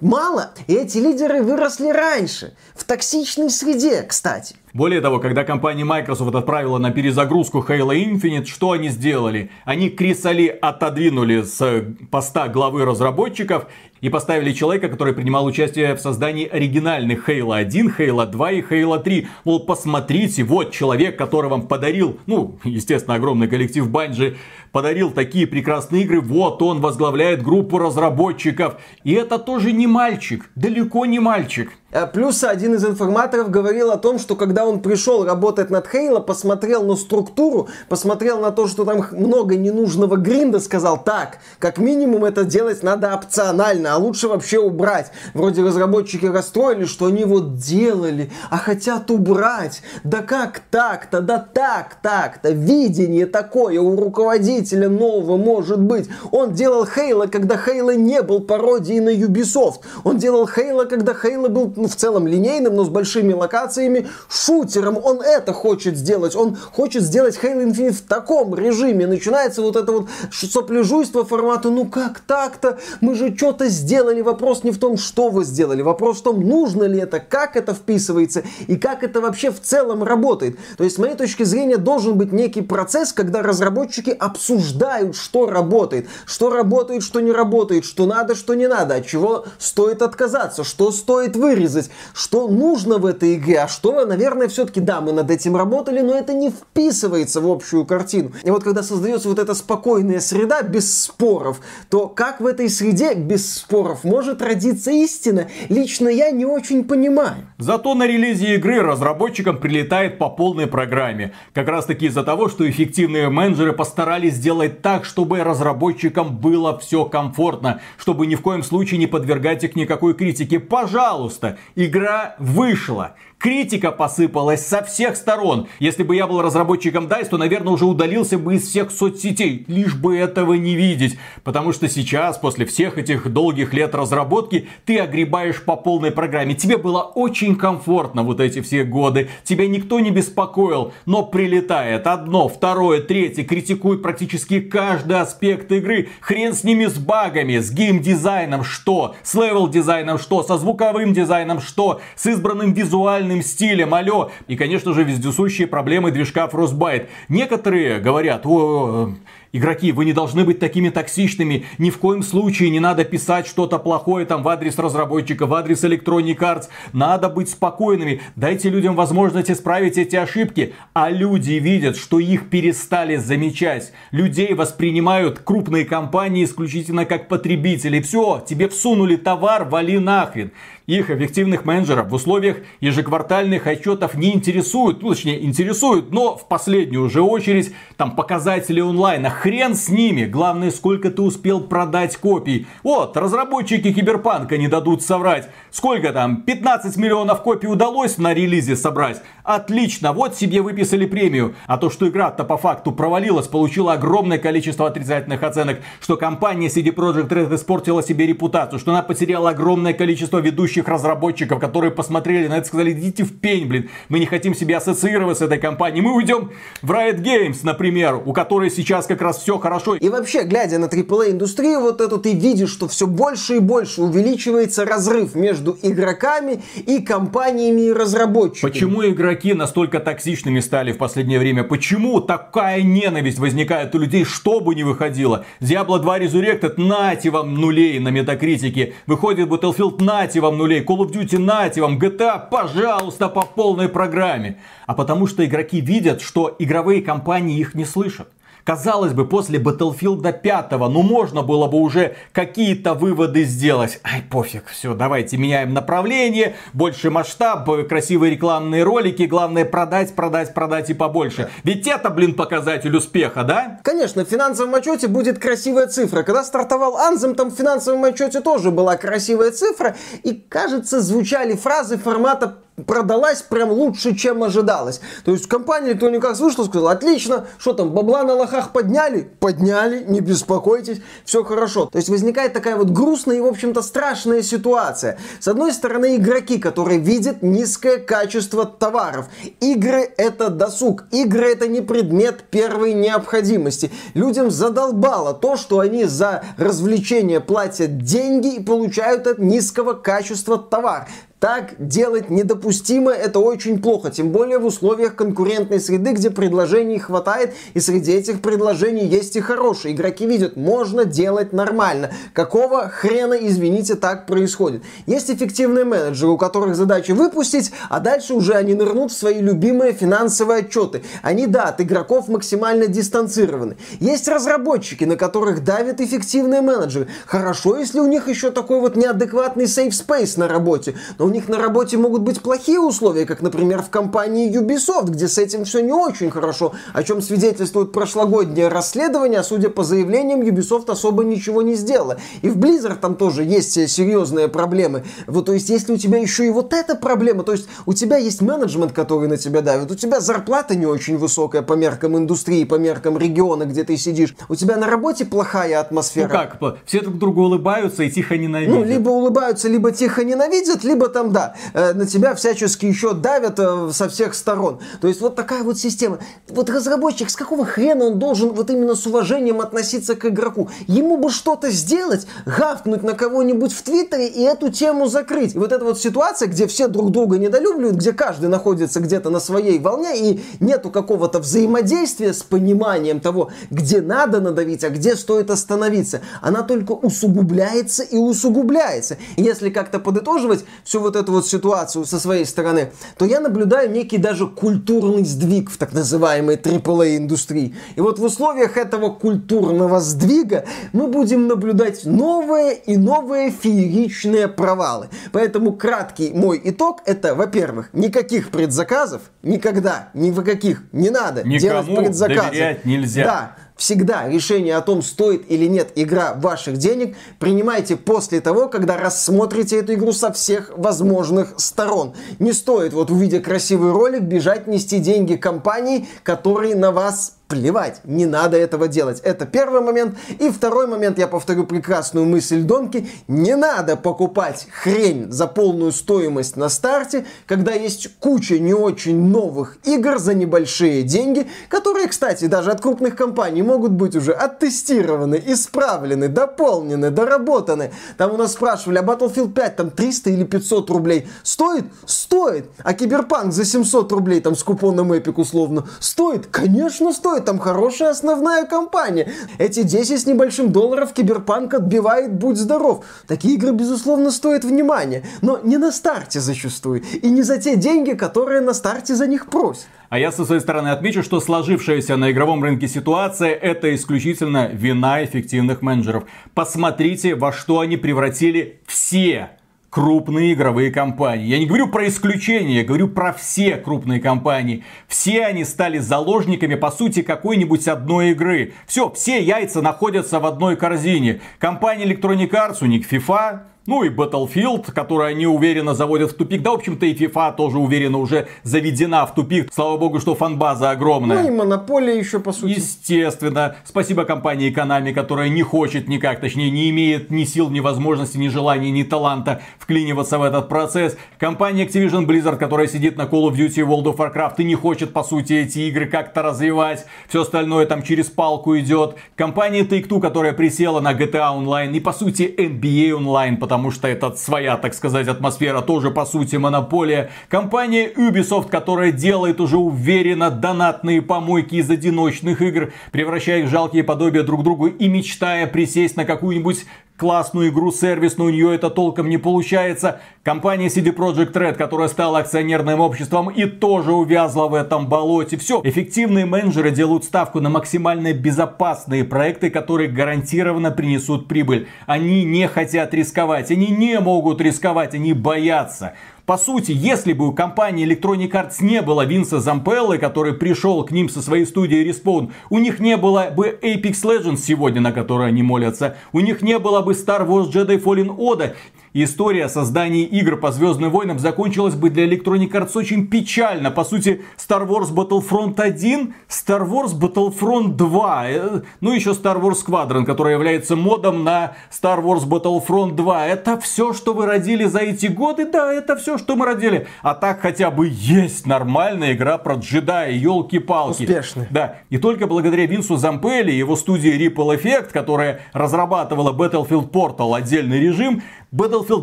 мало. 0.00 0.52
И 0.66 0.74
эти 0.74 0.98
лидеры 0.98 1.42
выросли 1.42 1.88
раньше. 1.88 2.56
В 2.74 2.84
токсичной 2.84 3.50
среде, 3.50 4.02
кстати. 4.02 4.56
Более 4.74 5.00
того, 5.00 5.18
когда 5.18 5.44
компания 5.44 5.84
Microsoft 5.84 6.34
отправила 6.34 6.76
на 6.78 6.90
перезагрузку 6.90 7.64
Halo 7.66 7.96
Infinite, 7.96 8.44
что 8.44 8.72
они 8.72 8.88
сделали? 8.88 9.50
Они 9.64 9.88
Криса 9.88 10.30
Ли 10.30 10.48
отодвинули 10.48 11.42
с 11.42 11.84
поста 12.10 12.48
главы 12.48 12.84
разработчиков 12.84 13.66
и 14.02 14.10
поставили 14.10 14.52
человека, 14.52 14.88
который 14.88 15.14
принимал 15.14 15.46
участие 15.46 15.94
в 15.94 16.00
создании 16.00 16.46
оригинальных 16.46 17.28
Halo 17.28 17.56
1, 17.56 17.94
Halo 17.98 18.26
2 18.26 18.50
и 18.52 18.60
Halo 18.60 19.02
3. 19.02 19.26
Мол, 19.44 19.60
посмотрите, 19.60 20.44
вот 20.44 20.70
человек, 20.70 21.16
который 21.16 21.48
вам 21.48 21.66
подарил, 21.66 22.18
ну, 22.26 22.58
естественно, 22.62 23.16
огромный 23.16 23.48
коллектив 23.48 23.88
Банжи, 23.88 24.36
подарил 24.70 25.10
такие 25.10 25.46
прекрасные 25.46 26.02
игры, 26.02 26.20
вот 26.20 26.60
он 26.62 26.80
возглавляет 26.80 27.42
группу 27.42 27.78
разработчиков. 27.78 28.76
И 29.02 29.12
это 29.12 29.38
тоже 29.38 29.72
не 29.72 29.86
мальчик, 29.86 30.50
далеко 30.54 31.06
не 31.06 31.20
мальчик. 31.20 31.72
А 31.90 32.06
Плюс 32.06 32.44
один 32.44 32.74
из 32.74 32.84
информаторов 32.84 33.50
говорил 33.50 33.90
о 33.90 33.96
том, 33.96 34.18
что 34.18 34.36
когда 34.36 34.66
он 34.66 34.82
пришел 34.82 35.24
работать 35.24 35.70
над 35.70 35.88
Хейла, 35.88 36.20
посмотрел 36.20 36.82
на 36.82 36.96
структуру, 36.96 37.68
посмотрел 37.88 38.40
на 38.40 38.50
то, 38.50 38.66
что 38.66 38.84
там 38.84 39.06
много 39.12 39.56
ненужного 39.56 40.16
гринда, 40.16 40.60
сказал, 40.60 41.02
так, 41.02 41.38
как 41.58 41.78
минимум 41.78 42.26
это 42.26 42.44
делать 42.44 42.82
надо 42.82 43.14
опционально, 43.14 43.94
а 43.94 43.96
лучше 43.96 44.28
вообще 44.28 44.58
убрать. 44.58 45.10
Вроде 45.32 45.64
разработчики 45.64 46.26
расстроили, 46.26 46.84
что 46.84 47.06
они 47.06 47.24
вот 47.24 47.56
делали, 47.56 48.30
а 48.50 48.58
хотят 48.58 49.10
убрать. 49.10 49.80
Да 50.04 50.20
как 50.20 50.60
так-то, 50.70 51.22
да 51.22 51.38
так 51.38 51.96
так-то, 52.02 52.50
видение 52.50 53.24
такое 53.24 53.80
у 53.80 53.96
руководителя 53.98 54.90
нового 54.90 55.38
может 55.38 55.80
быть. 55.80 56.06
Он 56.32 56.52
делал 56.52 56.84
Хейла, 56.84 57.28
когда 57.28 57.56
Хейла 57.56 57.94
не 57.94 58.20
был 58.20 58.40
пародией 58.40 59.00
на 59.00 59.08
Ubisoft. 59.08 59.80
Он 60.04 60.18
делал 60.18 60.46
Хейла, 60.46 60.84
когда 60.84 61.14
Хейла 61.14 61.48
был 61.48 61.77
ну, 61.78 61.88
в 61.88 61.96
целом 61.96 62.26
линейным, 62.26 62.74
но 62.74 62.84
с 62.84 62.88
большими 62.88 63.32
локациями, 63.32 64.08
шутером. 64.28 64.98
Он 65.02 65.20
это 65.20 65.52
хочет 65.52 65.96
сделать. 65.96 66.36
Он 66.36 66.56
хочет 66.56 67.02
сделать 67.02 67.38
Halo 67.42 67.66
Infinite 67.66 67.92
в 67.92 68.02
таком 68.02 68.54
режиме. 68.54 69.06
Начинается 69.06 69.62
вот 69.62 69.76
это 69.76 69.92
вот 69.92 70.08
сопляжуйство 70.30 71.24
формата, 71.24 71.70
ну 71.70 71.86
как 71.86 72.20
так-то? 72.20 72.78
Мы 73.00 73.14
же 73.14 73.34
что-то 73.36 73.68
сделали. 73.68 74.20
Вопрос 74.20 74.64
не 74.64 74.70
в 74.70 74.78
том, 74.78 74.96
что 74.96 75.28
вы 75.28 75.44
сделали. 75.44 75.82
Вопрос 75.82 76.18
в 76.18 76.22
том, 76.22 76.40
нужно 76.40 76.84
ли 76.84 77.00
это, 77.00 77.20
как 77.20 77.56
это 77.56 77.74
вписывается 77.74 78.42
и 78.66 78.76
как 78.76 79.02
это 79.02 79.20
вообще 79.20 79.50
в 79.50 79.60
целом 79.60 80.02
работает. 80.02 80.58
То 80.76 80.84
есть, 80.84 80.96
с 80.96 80.98
моей 80.98 81.14
точки 81.14 81.44
зрения, 81.44 81.76
должен 81.76 82.18
быть 82.18 82.32
некий 82.32 82.62
процесс, 82.62 83.12
когда 83.12 83.42
разработчики 83.42 84.10
обсуждают, 84.10 85.16
что 85.16 85.48
работает, 85.48 86.08
что 86.26 86.50
работает, 86.50 87.02
что 87.02 87.20
не 87.20 87.32
работает, 87.32 87.84
что 87.84 88.06
надо, 88.06 88.34
что 88.34 88.54
не 88.54 88.66
надо, 88.66 88.96
от 88.96 89.06
чего 89.06 89.44
стоит 89.58 90.02
отказаться, 90.02 90.64
что 90.64 90.90
стоит 90.90 91.36
вырезать, 91.36 91.67
что 92.14 92.48
нужно 92.48 92.98
в 92.98 93.06
этой 93.06 93.34
игре, 93.34 93.60
а 93.60 93.68
что, 93.68 94.04
наверное, 94.04 94.48
все-таки, 94.48 94.80
да, 94.80 95.00
мы 95.00 95.12
над 95.12 95.30
этим 95.30 95.56
работали, 95.56 96.00
но 96.00 96.14
это 96.14 96.32
не 96.32 96.50
вписывается 96.50 97.40
в 97.40 97.50
общую 97.50 97.84
картину. 97.84 98.32
И 98.42 98.50
вот 98.50 98.64
когда 98.64 98.82
создается 98.82 99.28
вот 99.28 99.38
эта 99.38 99.54
спокойная 99.54 100.20
среда 100.20 100.62
без 100.62 101.02
споров, 101.02 101.60
то 101.90 102.08
как 102.08 102.40
в 102.40 102.46
этой 102.46 102.68
среде 102.68 103.14
без 103.14 103.54
споров 103.54 104.04
может 104.04 104.42
родиться 104.42 104.90
истина, 104.90 105.48
лично 105.68 106.08
я 106.08 106.30
не 106.30 106.44
очень 106.44 106.84
понимаю. 106.84 107.46
Зато 107.58 107.94
на 107.94 108.06
релизе 108.06 108.54
игры 108.54 108.80
разработчикам 108.80 109.58
прилетает 109.58 110.18
по 110.18 110.30
полной 110.30 110.66
программе. 110.66 111.32
Как 111.52 111.68
раз 111.68 111.86
таки 111.86 112.06
из-за 112.06 112.22
того, 112.22 112.48
что 112.48 112.68
эффективные 112.68 113.28
менеджеры 113.28 113.72
постарались 113.72 114.34
сделать 114.34 114.82
так, 114.82 115.04
чтобы 115.04 115.42
разработчикам 115.42 116.36
было 116.36 116.78
все 116.78 117.04
комфортно, 117.04 117.80
чтобы 117.96 118.26
ни 118.26 118.34
в 118.34 118.42
коем 118.42 118.62
случае 118.62 118.98
не 118.98 119.06
подвергать 119.06 119.64
их 119.64 119.76
никакой 119.76 120.14
критике. 120.14 120.60
Пожалуйста, 120.60 121.57
игра 121.74 122.34
вышла. 122.38 123.14
Критика 123.38 123.92
посыпалась 123.92 124.66
со 124.66 124.82
всех 124.82 125.14
сторон. 125.16 125.68
Если 125.78 126.02
бы 126.02 126.16
я 126.16 126.26
был 126.26 126.42
разработчиком 126.42 127.06
DICE, 127.06 127.28
то, 127.28 127.38
наверное, 127.38 127.72
уже 127.72 127.86
удалился 127.86 128.36
бы 128.36 128.56
из 128.56 128.66
всех 128.66 128.90
соцсетей, 128.90 129.64
лишь 129.68 129.94
бы 129.94 130.16
этого 130.16 130.54
не 130.54 130.74
видеть. 130.74 131.16
Потому 131.44 131.72
что 131.72 131.88
сейчас, 131.88 132.36
после 132.36 132.66
всех 132.66 132.98
этих 132.98 133.32
долгих 133.32 133.72
лет 133.72 133.94
разработки, 133.94 134.66
ты 134.84 134.98
огребаешь 134.98 135.62
по 135.62 135.76
полной 135.76 136.10
программе. 136.10 136.56
Тебе 136.56 136.78
было 136.78 137.02
очень 137.02 137.54
комфортно 137.54 138.24
вот 138.24 138.40
эти 138.40 138.60
все 138.60 138.82
годы. 138.82 139.28
Тебя 139.44 139.68
никто 139.68 140.00
не 140.00 140.10
беспокоил. 140.10 140.92
Но 141.06 141.24
прилетает 141.24 142.08
одно, 142.08 142.48
второе, 142.48 143.00
третье, 143.00 143.44
критикует 143.44 144.02
практически 144.02 144.58
каждый 144.58 145.20
аспект 145.20 145.70
игры. 145.70 146.08
Хрен 146.22 146.54
с 146.54 146.64
ними 146.64 146.86
с 146.86 146.98
багами, 146.98 147.58
с 147.58 147.70
геймдизайном 147.70 148.64
что, 148.64 149.14
с 149.22 149.34
level 149.34 149.68
дизайном 149.68 150.18
что, 150.18 150.42
со 150.42 150.58
звуковым 150.58 151.12
дизайном 151.12 151.60
что, 151.60 152.00
с 152.16 152.26
избранным 152.26 152.72
визуальным 152.72 153.27
оригинальным 153.28 153.42
стилем, 153.42 153.94
алло. 153.94 154.30
И, 154.46 154.56
конечно 154.56 154.92
же, 154.92 155.04
вездесущие 155.04 155.66
проблемы 155.66 156.10
движка 156.10 156.48
Frostbite. 156.48 157.08
Некоторые 157.28 158.00
говорят, 158.00 158.46
о, 158.46 159.14
Игроки, 159.52 159.92
вы 159.92 160.04
не 160.04 160.12
должны 160.12 160.44
быть 160.44 160.58
такими 160.58 160.90
токсичными. 160.90 161.64
Ни 161.78 161.90
в 161.90 161.98
коем 161.98 162.22
случае 162.22 162.70
не 162.70 162.80
надо 162.80 163.04
писать 163.04 163.46
что-то 163.46 163.78
плохое 163.78 164.26
там 164.26 164.42
в 164.42 164.48
адрес 164.48 164.78
разработчика, 164.78 165.46
в 165.46 165.54
адрес 165.54 165.84
Electronic 165.84 166.38
Arts. 166.38 166.64
Надо 166.92 167.28
быть 167.30 167.48
спокойными. 167.48 168.20
Дайте 168.36 168.68
людям 168.68 168.94
возможность 168.94 169.50
исправить 169.50 169.96
эти 169.96 170.16
ошибки. 170.16 170.74
А 170.92 171.10
люди 171.10 171.52
видят, 171.52 171.96
что 171.96 172.18
их 172.18 172.50
перестали 172.50 173.16
замечать. 173.16 173.92
Людей 174.10 174.52
воспринимают 174.54 175.38
крупные 175.38 175.86
компании 175.86 176.44
исключительно 176.44 177.06
как 177.06 177.28
потребителей. 177.28 178.02
Все, 178.02 178.44
тебе 178.46 178.68
всунули 178.68 179.16
товар, 179.16 179.64
вали 179.64 179.98
нахрен. 179.98 180.52
Их 180.88 181.10
эффективных 181.10 181.66
менеджеров 181.66 182.08
в 182.08 182.14
условиях 182.14 182.56
ежеквартальных 182.80 183.66
отчетов 183.66 184.14
не 184.14 184.34
интересуют, 184.34 185.02
ну 185.02 185.10
точнее 185.10 185.44
интересуют, 185.44 186.12
но 186.12 186.34
в 186.34 186.48
последнюю 186.48 187.04
уже 187.04 187.20
очередь 187.20 187.74
там 187.98 188.16
показатели 188.16 188.80
онлайна. 188.80 189.28
Хрен 189.38 189.76
с 189.76 189.88
ними, 189.88 190.24
главное 190.24 190.72
сколько 190.72 191.12
ты 191.12 191.22
успел 191.22 191.60
продать 191.60 192.16
копий. 192.16 192.66
Вот, 192.82 193.16
разработчики 193.16 193.92
Киберпанка 193.92 194.58
не 194.58 194.66
дадут 194.66 195.02
соврать. 195.02 195.48
Сколько 195.70 196.12
там, 196.12 196.42
15 196.42 196.96
миллионов 196.96 197.42
копий 197.42 197.68
удалось 197.68 198.18
на 198.18 198.34
релизе 198.34 198.74
собрать? 198.74 199.22
Отлично, 199.44 200.12
вот 200.12 200.34
себе 200.34 200.60
выписали 200.60 201.06
премию. 201.06 201.54
А 201.68 201.78
то, 201.78 201.88
что 201.88 202.08
игра-то 202.08 202.42
по 202.42 202.56
факту 202.56 202.90
провалилась, 202.90 203.46
получила 203.46 203.92
огромное 203.92 204.38
количество 204.38 204.88
отрицательных 204.88 205.44
оценок, 205.44 205.78
что 206.00 206.16
компания 206.16 206.66
CD 206.66 206.92
Projekt 206.92 207.28
Red 207.28 207.54
испортила 207.54 208.02
себе 208.02 208.26
репутацию, 208.26 208.80
что 208.80 208.90
она 208.90 209.02
потеряла 209.02 209.50
огромное 209.50 209.92
количество 209.92 210.38
ведущих 210.38 210.88
разработчиков, 210.88 211.60
которые 211.60 211.92
посмотрели 211.92 212.48
на 212.48 212.54
это 212.54 212.64
и 212.64 212.66
сказали, 212.66 212.90
идите 212.90 213.22
в 213.22 213.38
пень, 213.38 213.68
блин, 213.68 213.88
мы 214.08 214.18
не 214.18 214.26
хотим 214.26 214.52
себя 214.52 214.78
ассоциировать 214.78 215.38
с 215.38 215.42
этой 215.42 215.58
компанией, 215.58 216.02
мы 216.02 216.12
уйдем 216.16 216.50
в 216.82 216.90
Riot 216.90 217.22
Games, 217.22 217.60
например, 217.62 218.20
у 218.26 218.32
которой 218.32 218.68
сейчас 218.68 219.06
как 219.06 219.22
раз 219.22 219.27
все 219.36 219.58
хорошо. 219.58 219.96
И 219.96 220.08
вообще, 220.08 220.44
глядя 220.44 220.78
на 220.78 220.86
AAA 220.86 221.32
индустрию 221.32 221.80
вот 221.80 222.00
эту, 222.00 222.18
ты 222.18 222.34
видишь, 222.34 222.70
что 222.70 222.86
все 222.86 223.06
больше 223.06 223.56
и 223.56 223.58
больше 223.58 224.02
увеличивается 224.02 224.84
разрыв 224.84 225.34
между 225.34 225.76
игроками 225.82 226.62
и 226.86 227.00
компаниями 227.00 227.82
и 227.82 227.92
разработчиками. 227.92 228.70
Почему 228.70 229.04
игроки 229.04 229.54
настолько 229.54 229.98
токсичными 229.98 230.60
стали 230.60 230.92
в 230.92 230.98
последнее 230.98 231.40
время? 231.40 231.64
Почему 231.64 232.20
такая 232.20 232.82
ненависть 232.82 233.38
возникает 233.38 233.94
у 233.96 233.98
людей, 233.98 234.24
что 234.24 234.60
бы 234.60 234.74
ни 234.76 234.84
выходило? 234.84 235.44
Diablo 235.60 235.98
2 235.98 236.18
Resurrected, 236.20 236.74
нате 236.76 237.30
вам 237.30 237.54
нулей 237.54 237.98
на 237.98 238.08
метакритике. 238.08 238.94
Выходит 239.06 239.48
Battlefield, 239.48 240.02
нате 240.02 240.40
вам 240.40 240.56
нулей 240.56 240.68
нулей, 240.68 240.84
Call 240.84 240.98
of 240.98 241.12
Duty 241.12 241.38
нате 241.38 241.80
вам, 241.80 241.98
GTA, 241.98 242.48
пожалуйста, 242.50 243.28
по 243.28 243.42
полной 243.42 243.88
программе. 243.88 244.58
А 244.86 244.94
потому 244.94 245.26
что 245.26 245.44
игроки 245.44 245.80
видят, 245.80 246.20
что 246.20 246.54
игровые 246.58 247.02
компании 247.02 247.58
их 247.58 247.74
не 247.74 247.84
слышат. 247.84 248.28
Казалось 248.68 249.14
бы, 249.14 249.26
после 249.26 249.58
Battlefield 249.58 250.30
5, 250.30 250.72
ну 250.72 251.00
можно 251.00 251.42
было 251.42 251.68
бы 251.68 251.78
уже 251.78 252.16
какие-то 252.32 252.92
выводы 252.92 253.44
сделать. 253.44 253.98
Ай, 254.04 254.20
пофиг, 254.20 254.66
все, 254.66 254.92
давайте 254.92 255.38
меняем 255.38 255.72
направление, 255.72 256.54
больше 256.74 257.10
масштаб, 257.10 257.66
красивые 257.88 258.32
рекламные 258.32 258.82
ролики, 258.82 259.22
главное 259.22 259.64
продать, 259.64 260.14
продать, 260.14 260.52
продать 260.52 260.90
и 260.90 260.94
побольше. 260.94 261.48
Ведь 261.64 261.86
это, 261.86 262.10
блин, 262.10 262.34
показатель 262.34 262.94
успеха, 262.94 263.42
да? 263.42 263.80
Конечно, 263.84 264.26
в 264.26 264.28
финансовом 264.28 264.74
отчете 264.74 265.08
будет 265.08 265.38
красивая 265.38 265.86
цифра. 265.86 266.22
Когда 266.22 266.44
стартовал 266.44 266.98
Anthem, 266.98 267.36
там 267.36 267.48
в 267.48 267.54
финансовом 267.54 268.04
отчете 268.04 268.42
тоже 268.42 268.70
была 268.70 268.98
красивая 268.98 269.50
цифра, 269.50 269.96
и, 270.24 270.34
кажется, 270.34 271.00
звучали 271.00 271.54
фразы 271.56 271.96
формата 271.96 272.58
продалась 272.86 273.42
прям 273.42 273.70
лучше, 273.70 274.14
чем 274.14 274.42
ожидалось. 274.42 275.00
То 275.24 275.32
есть 275.32 275.46
компания 275.46 275.92
Electronic 275.92 276.20
Arts 276.20 276.40
вышла, 276.40 276.64
сказала, 276.64 276.92
отлично, 276.92 277.46
что 277.58 277.72
там, 277.72 277.90
бабла 277.90 278.22
на 278.22 278.34
лохах 278.34 278.72
подняли? 278.72 279.30
Подняли, 279.40 280.04
не 280.04 280.20
беспокойтесь, 280.20 281.00
все 281.24 281.44
хорошо. 281.44 281.86
То 281.86 281.98
есть 281.98 282.08
возникает 282.08 282.52
такая 282.52 282.76
вот 282.76 282.90
грустная 282.90 283.36
и, 283.36 283.40
в 283.40 283.46
общем-то, 283.46 283.82
страшная 283.82 284.42
ситуация. 284.42 285.18
С 285.40 285.48
одной 285.48 285.72
стороны, 285.72 286.16
игроки, 286.16 286.58
которые 286.58 286.98
видят 286.98 287.42
низкое 287.42 287.98
качество 287.98 288.64
товаров. 288.64 289.26
Игры 289.60 290.08
это 290.16 290.50
досуг, 290.50 291.04
игры 291.10 291.52
это 291.52 291.68
не 291.68 291.80
предмет 291.80 292.44
первой 292.50 292.92
необходимости. 292.92 293.90
Людям 294.14 294.50
задолбало 294.50 295.34
то, 295.34 295.56
что 295.56 295.80
они 295.80 296.04
за 296.04 296.44
развлечение 296.56 297.40
платят 297.40 297.98
деньги 297.98 298.56
и 298.56 298.62
получают 298.62 299.26
от 299.26 299.38
низкого 299.38 299.94
качества 299.94 300.58
товар. 300.58 301.08
Так 301.40 301.74
делать 301.78 302.30
недопустимо, 302.30 303.12
это 303.12 303.38
очень 303.38 303.80
плохо, 303.80 304.10
тем 304.10 304.30
более 304.30 304.58
в 304.58 304.66
условиях 304.66 305.14
конкурентной 305.14 305.78
среды, 305.78 306.10
где 306.10 306.30
предложений 306.30 306.98
хватает, 306.98 307.54
и 307.74 307.80
среди 307.80 308.10
этих 308.10 308.42
предложений 308.42 309.06
есть 309.06 309.36
и 309.36 309.40
хорошие. 309.40 309.94
Игроки 309.94 310.26
видят, 310.26 310.56
можно 310.56 311.04
делать 311.04 311.52
нормально. 311.52 312.10
Какого 312.32 312.88
хрена, 312.88 313.34
извините, 313.34 313.94
так 313.94 314.26
происходит? 314.26 314.82
Есть 315.06 315.30
эффективные 315.30 315.84
менеджеры, 315.84 316.32
у 316.32 316.38
которых 316.38 316.74
задача 316.74 317.14
выпустить, 317.14 317.70
а 317.88 318.00
дальше 318.00 318.34
уже 318.34 318.54
они 318.54 318.74
нырнут 318.74 319.12
в 319.12 319.16
свои 319.16 319.40
любимые 319.40 319.92
финансовые 319.92 320.62
отчеты. 320.62 321.04
Они, 321.22 321.46
да, 321.46 321.66
от 321.66 321.80
игроков 321.80 322.26
максимально 322.26 322.88
дистанцированы. 322.88 323.76
Есть 324.00 324.26
разработчики, 324.26 325.04
на 325.04 325.14
которых 325.14 325.62
давят 325.62 326.00
эффективные 326.00 326.62
менеджеры. 326.62 327.06
Хорошо, 327.26 327.78
если 327.78 328.00
у 328.00 328.08
них 328.08 328.26
еще 328.26 328.50
такой 328.50 328.80
вот 328.80 328.96
неадекватный 328.96 329.66
safe 329.66 329.90
space 329.90 330.36
на 330.36 330.48
работе, 330.48 330.96
но 331.16 331.27
у 331.28 331.30
них 331.30 331.48
на 331.48 331.58
работе 331.58 331.98
могут 331.98 332.22
быть 332.22 332.40
плохие 332.40 332.80
условия, 332.80 333.26
как, 333.26 333.42
например, 333.42 333.82
в 333.82 333.90
компании 333.90 334.50
Ubisoft, 334.50 335.10
где 335.10 335.28
с 335.28 335.36
этим 335.36 335.64
все 335.64 335.80
не 335.80 335.92
очень 335.92 336.30
хорошо, 336.30 336.72
о 336.94 337.02
чем 337.02 337.20
свидетельствует 337.20 337.92
прошлогоднее 337.92 338.68
расследование, 338.68 339.40
а 339.40 339.42
судя 339.42 339.68
по 339.68 339.84
заявлениям, 339.84 340.40
Ubisoft 340.40 340.90
особо 340.90 341.24
ничего 341.24 341.60
не 341.60 341.74
сделала. 341.74 342.16
И 342.40 342.48
в 342.48 342.56
Blizzard 342.56 342.96
там 342.98 343.14
тоже 343.14 343.44
есть 343.44 343.72
серьезные 343.90 344.48
проблемы. 344.48 345.04
Вот, 345.26 345.44
то 345.46 345.52
есть, 345.52 345.68
если 345.68 345.92
у 345.92 345.96
тебя 345.98 346.18
еще 346.18 346.46
и 346.46 346.50
вот 346.50 346.72
эта 346.72 346.94
проблема, 346.94 347.42
то 347.42 347.52
есть, 347.52 347.68
у 347.84 347.92
тебя 347.92 348.16
есть 348.16 348.40
менеджмент, 348.40 348.92
который 348.92 349.28
на 349.28 349.36
тебя 349.36 349.60
давит, 349.60 349.90
у 349.90 349.94
тебя 349.94 350.20
зарплата 350.20 350.76
не 350.76 350.86
очень 350.86 351.18
высокая 351.18 351.60
по 351.60 351.74
меркам 351.74 352.16
индустрии, 352.16 352.64
по 352.64 352.76
меркам 352.76 353.18
региона, 353.18 353.64
где 353.64 353.84
ты 353.84 353.98
сидишь, 353.98 354.34
у 354.48 354.54
тебя 354.54 354.78
на 354.78 354.86
работе 354.86 355.26
плохая 355.26 355.78
атмосфера. 355.78 356.28
Ну 356.28 356.30
как, 356.30 356.78
все 356.86 357.02
друг 357.02 357.18
другу 357.18 357.42
улыбаются 357.42 358.02
и 358.02 358.10
тихо 358.10 358.38
ненавидят. 358.38 358.74
Ну, 358.74 358.82
либо 358.82 359.10
улыбаются, 359.10 359.68
либо 359.68 359.92
тихо 359.92 360.24
ненавидят, 360.24 360.84
либо 360.84 361.10
этом, 361.18 361.32
да, 361.32 361.54
э, 361.74 361.92
на 361.94 362.06
тебя 362.06 362.34
всячески 362.34 362.86
еще 362.86 363.14
давят 363.14 363.58
э, 363.58 363.90
со 363.92 364.08
всех 364.08 364.34
сторон. 364.34 364.80
То 365.00 365.08
есть 365.08 365.20
вот 365.20 365.34
такая 365.36 365.62
вот 365.62 365.78
система. 365.78 366.18
Вот 366.48 366.70
разработчик, 366.70 367.30
с 367.30 367.36
какого 367.36 367.64
хрена 367.64 368.06
он 368.06 368.18
должен 368.18 368.52
вот 368.52 368.70
именно 368.70 368.94
с 368.94 369.06
уважением 369.06 369.60
относиться 369.60 370.14
к 370.14 370.24
игроку? 370.26 370.68
Ему 370.86 371.16
бы 371.16 371.30
что-то 371.30 371.70
сделать, 371.70 372.26
гавкнуть 372.46 373.02
на 373.02 373.14
кого-нибудь 373.14 373.72
в 373.72 373.82
Твиттере 373.82 374.28
и 374.28 374.42
эту 374.42 374.70
тему 374.70 375.06
закрыть. 375.06 375.54
И 375.54 375.58
вот 375.58 375.72
эта 375.72 375.84
вот 375.84 375.98
ситуация, 375.98 376.48
где 376.48 376.66
все 376.66 376.88
друг 376.88 377.10
друга 377.10 377.38
недолюбливают, 377.38 377.96
где 377.96 378.12
каждый 378.12 378.48
находится 378.48 379.00
где-то 379.00 379.30
на 379.30 379.40
своей 379.40 379.78
волне 379.78 380.16
и 380.16 380.40
нету 380.60 380.90
какого-то 380.90 381.40
взаимодействия 381.40 382.32
с 382.32 382.42
пониманием 382.42 383.20
того, 383.20 383.50
где 383.70 384.00
надо 384.00 384.40
надавить, 384.40 384.84
а 384.84 384.90
где 384.90 385.16
стоит 385.16 385.50
остановиться, 385.50 386.20
она 386.40 386.62
только 386.62 386.92
усугубляется 386.92 388.02
и 388.02 388.16
усугубляется. 388.16 389.16
И 389.36 389.42
если 389.42 389.70
как-то 389.70 389.98
подытоживать 389.98 390.64
всю 390.84 391.00
вот 391.08 391.16
эту 391.16 391.32
вот 391.32 391.46
ситуацию 391.46 392.04
со 392.04 392.20
своей 392.20 392.44
стороны, 392.44 392.92
то 393.16 393.24
я 393.24 393.40
наблюдаю 393.40 393.90
некий 393.90 394.18
даже 394.18 394.46
культурный 394.46 395.24
сдвиг 395.24 395.70
в 395.70 395.78
так 395.78 395.92
называемой 395.94 396.56
AAA 396.56 397.16
индустрии. 397.16 397.74
И 397.96 398.00
вот 398.00 398.18
в 398.18 398.24
условиях 398.24 398.76
этого 398.76 399.08
культурного 399.08 400.00
сдвига 400.00 400.66
мы 400.92 401.06
будем 401.06 401.46
наблюдать 401.46 402.04
новые 402.04 402.74
и 402.74 402.96
новые 402.96 403.50
фееричные 403.50 404.48
провалы. 404.48 405.08
Поэтому 405.32 405.72
краткий 405.72 406.30
мой 406.34 406.60
итог 406.62 407.00
это, 407.06 407.34
во-первых, 407.34 407.88
никаких 407.94 408.50
предзаказов 408.50 409.22
никогда, 409.42 410.10
ни 410.12 410.30
в 410.30 410.42
каких 410.44 410.82
не 410.92 411.08
надо 411.10 411.42
Никому 411.48 411.82
делать 411.82 412.04
предзаказы. 412.04 412.50
доверять 412.50 412.84
нельзя. 412.84 413.24
Да, 413.24 413.56
Всегда 413.78 414.28
решение 414.28 414.74
о 414.74 414.80
том, 414.80 415.02
стоит 415.02 415.48
или 415.48 415.66
нет 415.66 415.92
игра 415.94 416.34
ваших 416.34 416.78
денег, 416.78 417.16
принимайте 417.38 417.94
после 417.96 418.40
того, 418.40 418.68
когда 418.68 418.96
рассмотрите 418.96 419.78
эту 419.78 419.94
игру 419.94 420.12
со 420.12 420.32
всех 420.32 420.72
возможных 420.76 421.54
сторон. 421.58 422.14
Не 422.40 422.52
стоит, 422.52 422.92
вот 422.92 423.12
увидя 423.12 423.38
красивый 423.38 423.92
ролик, 423.92 424.22
бежать 424.22 424.66
нести 424.66 424.98
деньги 424.98 425.36
компании, 425.36 426.08
которые 426.24 426.74
на 426.74 426.90
вас 426.90 427.37
плевать, 427.48 428.00
не 428.04 428.26
надо 428.26 428.56
этого 428.56 428.88
делать. 428.88 429.20
Это 429.24 429.46
первый 429.46 429.80
момент. 429.80 430.16
И 430.38 430.50
второй 430.50 430.86
момент, 430.86 431.18
я 431.18 431.26
повторю 431.26 431.64
прекрасную 431.64 432.26
мысль 432.26 432.62
Донки, 432.62 433.08
не 433.26 433.56
надо 433.56 433.96
покупать 433.96 434.68
хрень 434.70 435.32
за 435.32 435.46
полную 435.46 435.92
стоимость 435.92 436.56
на 436.56 436.68
старте, 436.68 437.24
когда 437.46 437.72
есть 437.72 438.10
куча 438.20 438.58
не 438.58 438.74
очень 438.74 439.20
новых 439.20 439.78
игр 439.84 440.18
за 440.18 440.34
небольшие 440.34 441.02
деньги, 441.02 441.48
которые, 441.68 442.08
кстати, 442.08 442.44
даже 442.44 442.70
от 442.70 442.82
крупных 442.82 443.16
компаний 443.16 443.62
могут 443.62 443.92
быть 443.92 444.14
уже 444.14 444.32
оттестированы, 444.32 445.42
исправлены, 445.46 446.28
дополнены, 446.28 447.10
доработаны. 447.10 447.92
Там 448.18 448.34
у 448.34 448.36
нас 448.36 448.52
спрашивали, 448.52 448.98
а 448.98 449.02
Battlefield 449.02 449.52
5 449.52 449.76
там 449.76 449.90
300 449.90 450.30
или 450.30 450.44
500 450.44 450.90
рублей 450.90 451.28
стоит? 451.42 451.86
Стоит. 452.04 452.66
А 452.82 452.92
Киберпанк 452.92 453.52
за 453.52 453.64
700 453.64 454.12
рублей 454.12 454.40
там 454.40 454.54
с 454.54 454.62
купоном 454.62 455.12
Epic 455.12 455.40
условно 455.40 455.86
стоит? 455.98 456.46
Конечно 456.46 457.12
стоит. 457.12 457.37
Там 457.40 457.58
хорошая 457.58 458.10
основная 458.10 458.66
кампания. 458.66 459.32
Эти 459.58 459.82
10 459.82 460.20
с 460.20 460.26
небольшим 460.26 460.72
долларов 460.72 461.12
Киберпанк 461.12 461.74
отбивает 461.74 462.32
«Будь 462.32 462.56
здоров». 462.56 463.04
Такие 463.26 463.54
игры, 463.54 463.72
безусловно, 463.72 464.30
стоят 464.30 464.64
внимания. 464.64 465.22
Но 465.42 465.58
не 465.62 465.76
на 465.76 465.92
старте 465.92 466.40
зачастую. 466.40 467.02
И 467.02 467.30
не 467.30 467.42
за 467.42 467.58
те 467.58 467.76
деньги, 467.76 468.12
которые 468.12 468.60
на 468.60 468.74
старте 468.74 469.14
за 469.14 469.26
них 469.26 469.46
просят. 469.46 469.86
А 470.10 470.18
я 470.18 470.32
со 470.32 470.46
своей 470.46 470.60
стороны 470.60 470.88
отмечу, 470.88 471.22
что 471.22 471.38
сложившаяся 471.40 472.16
на 472.16 472.30
игровом 472.30 472.62
рынке 472.64 472.88
ситуация 472.88 473.50
это 473.50 473.94
исключительно 473.94 474.68
вина 474.72 475.22
эффективных 475.22 475.82
менеджеров. 475.82 476.24
Посмотрите, 476.54 477.34
во 477.34 477.52
что 477.52 477.80
они 477.80 477.98
превратили 477.98 478.80
все 478.86 479.50
крупные 479.90 480.52
игровые 480.52 480.90
компании. 480.90 481.46
Я 481.46 481.58
не 481.58 481.66
говорю 481.66 481.88
про 481.88 482.06
исключения, 482.08 482.76
я 482.76 482.84
говорю 482.84 483.08
про 483.08 483.32
все 483.32 483.76
крупные 483.76 484.20
компании. 484.20 484.84
Все 485.06 485.44
они 485.44 485.64
стали 485.64 485.98
заложниками, 485.98 486.74
по 486.74 486.90
сути, 486.90 487.22
какой-нибудь 487.22 487.88
одной 487.88 488.30
игры. 488.30 488.74
Все, 488.86 489.10
все 489.10 489.42
яйца 489.42 489.82
находятся 489.82 490.40
в 490.40 490.46
одной 490.46 490.76
корзине. 490.76 491.40
Компания 491.58 492.04
Electronic 492.04 492.50
Arts, 492.50 492.78
у 492.82 492.86
них 492.86 493.10
FIFA, 493.10 493.60
ну 493.88 494.02
и 494.02 494.10
Battlefield, 494.10 494.92
который 494.92 495.30
они 495.30 495.46
уверенно 495.46 495.94
заводят 495.94 496.32
в 496.32 496.34
тупик. 496.34 496.60
Да, 496.60 496.72
в 496.72 496.74
общем-то, 496.74 497.06
и 497.06 497.14
FIFA 497.14 497.56
тоже 497.56 497.78
уверенно 497.78 498.18
уже 498.18 498.46
заведена 498.62 499.24
в 499.24 499.34
тупик. 499.34 499.72
Слава 499.72 499.96
богу, 499.96 500.20
что 500.20 500.34
фанбаза 500.34 500.90
огромная. 500.90 501.42
Ну 501.42 501.48
и 501.48 501.50
монополия 501.50 502.18
еще, 502.18 502.38
по 502.38 502.52
сути. 502.52 502.72
Естественно. 502.72 503.76
Спасибо 503.86 504.24
компании 504.24 504.70
Konami, 504.70 505.14
которая 505.14 505.48
не 505.48 505.62
хочет 505.62 506.06
никак, 506.06 506.40
точнее, 506.40 506.70
не 506.70 506.90
имеет 506.90 507.30
ни 507.30 507.44
сил, 507.44 507.70
ни 507.70 507.80
возможности, 507.80 508.36
ни 508.36 508.48
желания, 508.48 508.90
ни 508.90 509.04
таланта 509.04 509.62
вклиниваться 509.78 510.38
в 510.38 510.42
этот 510.42 510.68
процесс. 510.68 511.16
Компания 511.38 511.86
Activision 511.86 512.26
Blizzard, 512.26 512.58
которая 512.58 512.88
сидит 512.88 513.16
на 513.16 513.22
Call 513.22 513.50
of 513.50 513.54
Duty 513.54 513.86
World 513.86 514.04
of 514.04 514.16
Warcraft 514.18 514.56
и 514.58 514.64
не 514.64 514.74
хочет, 514.74 515.14
по 515.14 515.22
сути, 515.22 515.54
эти 515.54 515.78
игры 515.88 516.04
как-то 516.04 516.42
развивать. 516.42 517.06
Все 517.26 517.40
остальное 517.40 517.86
там 517.86 518.02
через 518.02 518.26
палку 518.26 518.78
идет. 518.78 519.16
Компания 519.34 519.84
Take-Two, 519.84 520.20
которая 520.20 520.52
присела 520.52 521.00
на 521.00 521.14
GTA 521.14 521.58
Online 521.58 521.96
и, 521.96 522.00
по 522.00 522.12
сути, 522.12 522.54
NBA 522.58 523.18
Online, 523.18 523.56
потому 523.56 523.77
потому 523.78 523.92
что 523.92 524.08
это 524.08 524.34
своя, 524.34 524.76
так 524.76 524.92
сказать, 524.92 525.28
атмосфера, 525.28 525.82
тоже 525.82 526.10
по 526.10 526.26
сути 526.26 526.56
монополия. 526.56 527.30
Компания 527.48 528.12
Ubisoft, 528.12 528.68
которая 528.70 529.12
делает 529.12 529.60
уже 529.60 529.76
уверенно 529.76 530.50
донатные 530.50 531.22
помойки 531.22 531.76
из 531.76 531.88
одиночных 531.88 532.60
игр, 532.60 532.92
превращая 533.12 533.60
их 533.60 533.66
в 533.66 533.70
жалкие 533.70 534.02
подобия 534.02 534.42
друг 534.42 534.64
другу 534.64 534.88
и 534.88 535.06
мечтая 535.06 535.68
присесть 535.68 536.16
на 536.16 536.24
какую-нибудь 536.24 536.86
классную 537.18 537.70
игру 537.70 537.90
сервис, 537.90 538.38
но 538.38 538.44
у 538.44 538.50
нее 538.50 538.74
это 538.74 538.88
толком 538.88 539.28
не 539.28 539.36
получается. 539.36 540.20
Компания 540.44 540.86
CD 540.86 541.14
Projekt 541.14 541.52
Red, 541.52 541.74
которая 541.74 542.08
стала 542.08 542.38
акционерным 542.38 543.00
обществом 543.00 543.50
и 543.50 543.66
тоже 543.66 544.12
увязла 544.12 544.68
в 544.68 544.74
этом 544.74 545.08
болоте. 545.08 545.58
Все, 545.58 545.80
эффективные 545.82 546.46
менеджеры 546.46 546.92
делают 546.92 547.24
ставку 547.24 547.60
на 547.60 547.68
максимально 547.68 548.32
безопасные 548.32 549.24
проекты, 549.24 549.68
которые 549.68 550.08
гарантированно 550.08 550.92
принесут 550.92 551.48
прибыль. 551.48 551.88
Они 552.06 552.44
не 552.44 552.68
хотят 552.68 553.12
рисковать, 553.12 553.70
они 553.70 553.88
не 553.88 554.20
могут 554.20 554.60
рисковать, 554.60 555.14
они 555.14 555.32
боятся. 555.32 556.14
По 556.48 556.56
сути, 556.56 556.92
если 556.92 557.34
бы 557.34 557.46
у 557.46 557.52
компании 557.52 558.06
Electronic 558.08 558.50
Arts 558.52 558.76
не 558.80 559.02
было 559.02 559.26
Винса 559.26 559.60
Зампеллы, 559.60 560.16
который 560.16 560.54
пришел 560.54 561.04
к 561.04 561.10
ним 561.10 561.28
со 561.28 561.42
своей 561.42 561.66
студией 561.66 562.08
Respawn, 562.08 562.52
у 562.70 562.78
них 562.78 563.00
не 563.00 563.18
было 563.18 563.50
бы 563.54 563.78
Apex 563.82 564.22
Legends 564.24 564.56
сегодня, 564.56 565.02
на 565.02 565.12
который 565.12 565.48
они 565.48 565.62
молятся, 565.62 566.16
у 566.32 566.40
них 566.40 566.62
не 566.62 566.78
было 566.78 567.02
бы 567.02 567.12
Star 567.12 567.46
Wars 567.46 567.70
Jedi 567.70 568.02
Fallen 568.02 568.34
Order, 568.34 568.76
История 569.24 569.68
создания 569.68 570.22
игр 570.22 570.56
по 570.56 570.70
Звездным 570.70 571.10
войнам 571.10 571.40
закончилась 571.40 571.96
бы 571.96 572.08
для 572.08 572.24
Electronic 572.28 572.70
Arts 572.70 572.92
очень 572.94 573.26
печально. 573.26 573.90
По 573.90 574.04
сути, 574.04 574.42
Star 574.56 574.86
Wars 574.86 575.12
Battlefront 575.12 575.80
1, 575.80 576.34
Star 576.48 576.88
Wars 576.88 577.18
Battlefront 577.18 577.96
2, 577.96 578.48
э, 578.48 578.80
ну 579.00 579.12
еще 579.12 579.30
Star 579.30 579.60
Wars 579.60 579.84
Squadron, 579.84 580.24
который 580.24 580.52
является 580.52 580.94
модом 580.94 581.42
на 581.42 581.72
Star 581.90 582.22
Wars 582.22 582.46
Battlefront 582.46 583.16
2. 583.16 583.46
Это 583.48 583.80
все, 583.80 584.12
что 584.12 584.34
вы 584.34 584.46
родили 584.46 584.84
за 584.84 585.00
эти 585.00 585.26
годы? 585.26 585.68
Да, 585.68 585.92
это 585.92 586.14
все, 586.14 586.38
что 586.38 586.54
мы 586.54 586.66
родили. 586.66 587.08
А 587.22 587.34
так 587.34 587.60
хотя 587.60 587.90
бы 587.90 588.08
есть 588.08 588.68
нормальная 588.68 589.32
игра 589.32 589.58
про 589.58 589.74
джедая, 589.74 590.30
елки-палки. 590.30 591.24
Успешная. 591.24 591.66
Да, 591.72 591.96
и 592.08 592.18
только 592.18 592.46
благодаря 592.46 592.86
Винсу 592.86 593.16
Зампелли 593.16 593.72
и 593.72 593.78
его 593.78 593.96
студии 593.96 594.30
Ripple 594.30 594.80
Effect, 594.80 595.10
которая 595.12 595.62
разрабатывала 595.72 596.52
Battlefield 596.52 597.10
Portal 597.10 597.56
отдельный 597.56 597.98
режим, 597.98 598.42
Battlefield 598.70 599.22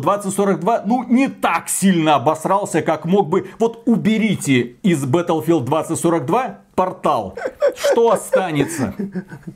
2042, 0.00 0.82
ну, 0.86 1.04
не 1.08 1.28
так 1.28 1.68
сильно 1.68 2.16
обосрался, 2.16 2.82
как 2.82 3.04
мог 3.04 3.28
бы. 3.28 3.48
Вот 3.58 3.82
уберите 3.86 4.76
из 4.82 5.04
Battlefield 5.04 5.64
2042 5.64 6.65
портал. 6.76 7.34
Что 7.74 8.12
останется? 8.12 8.94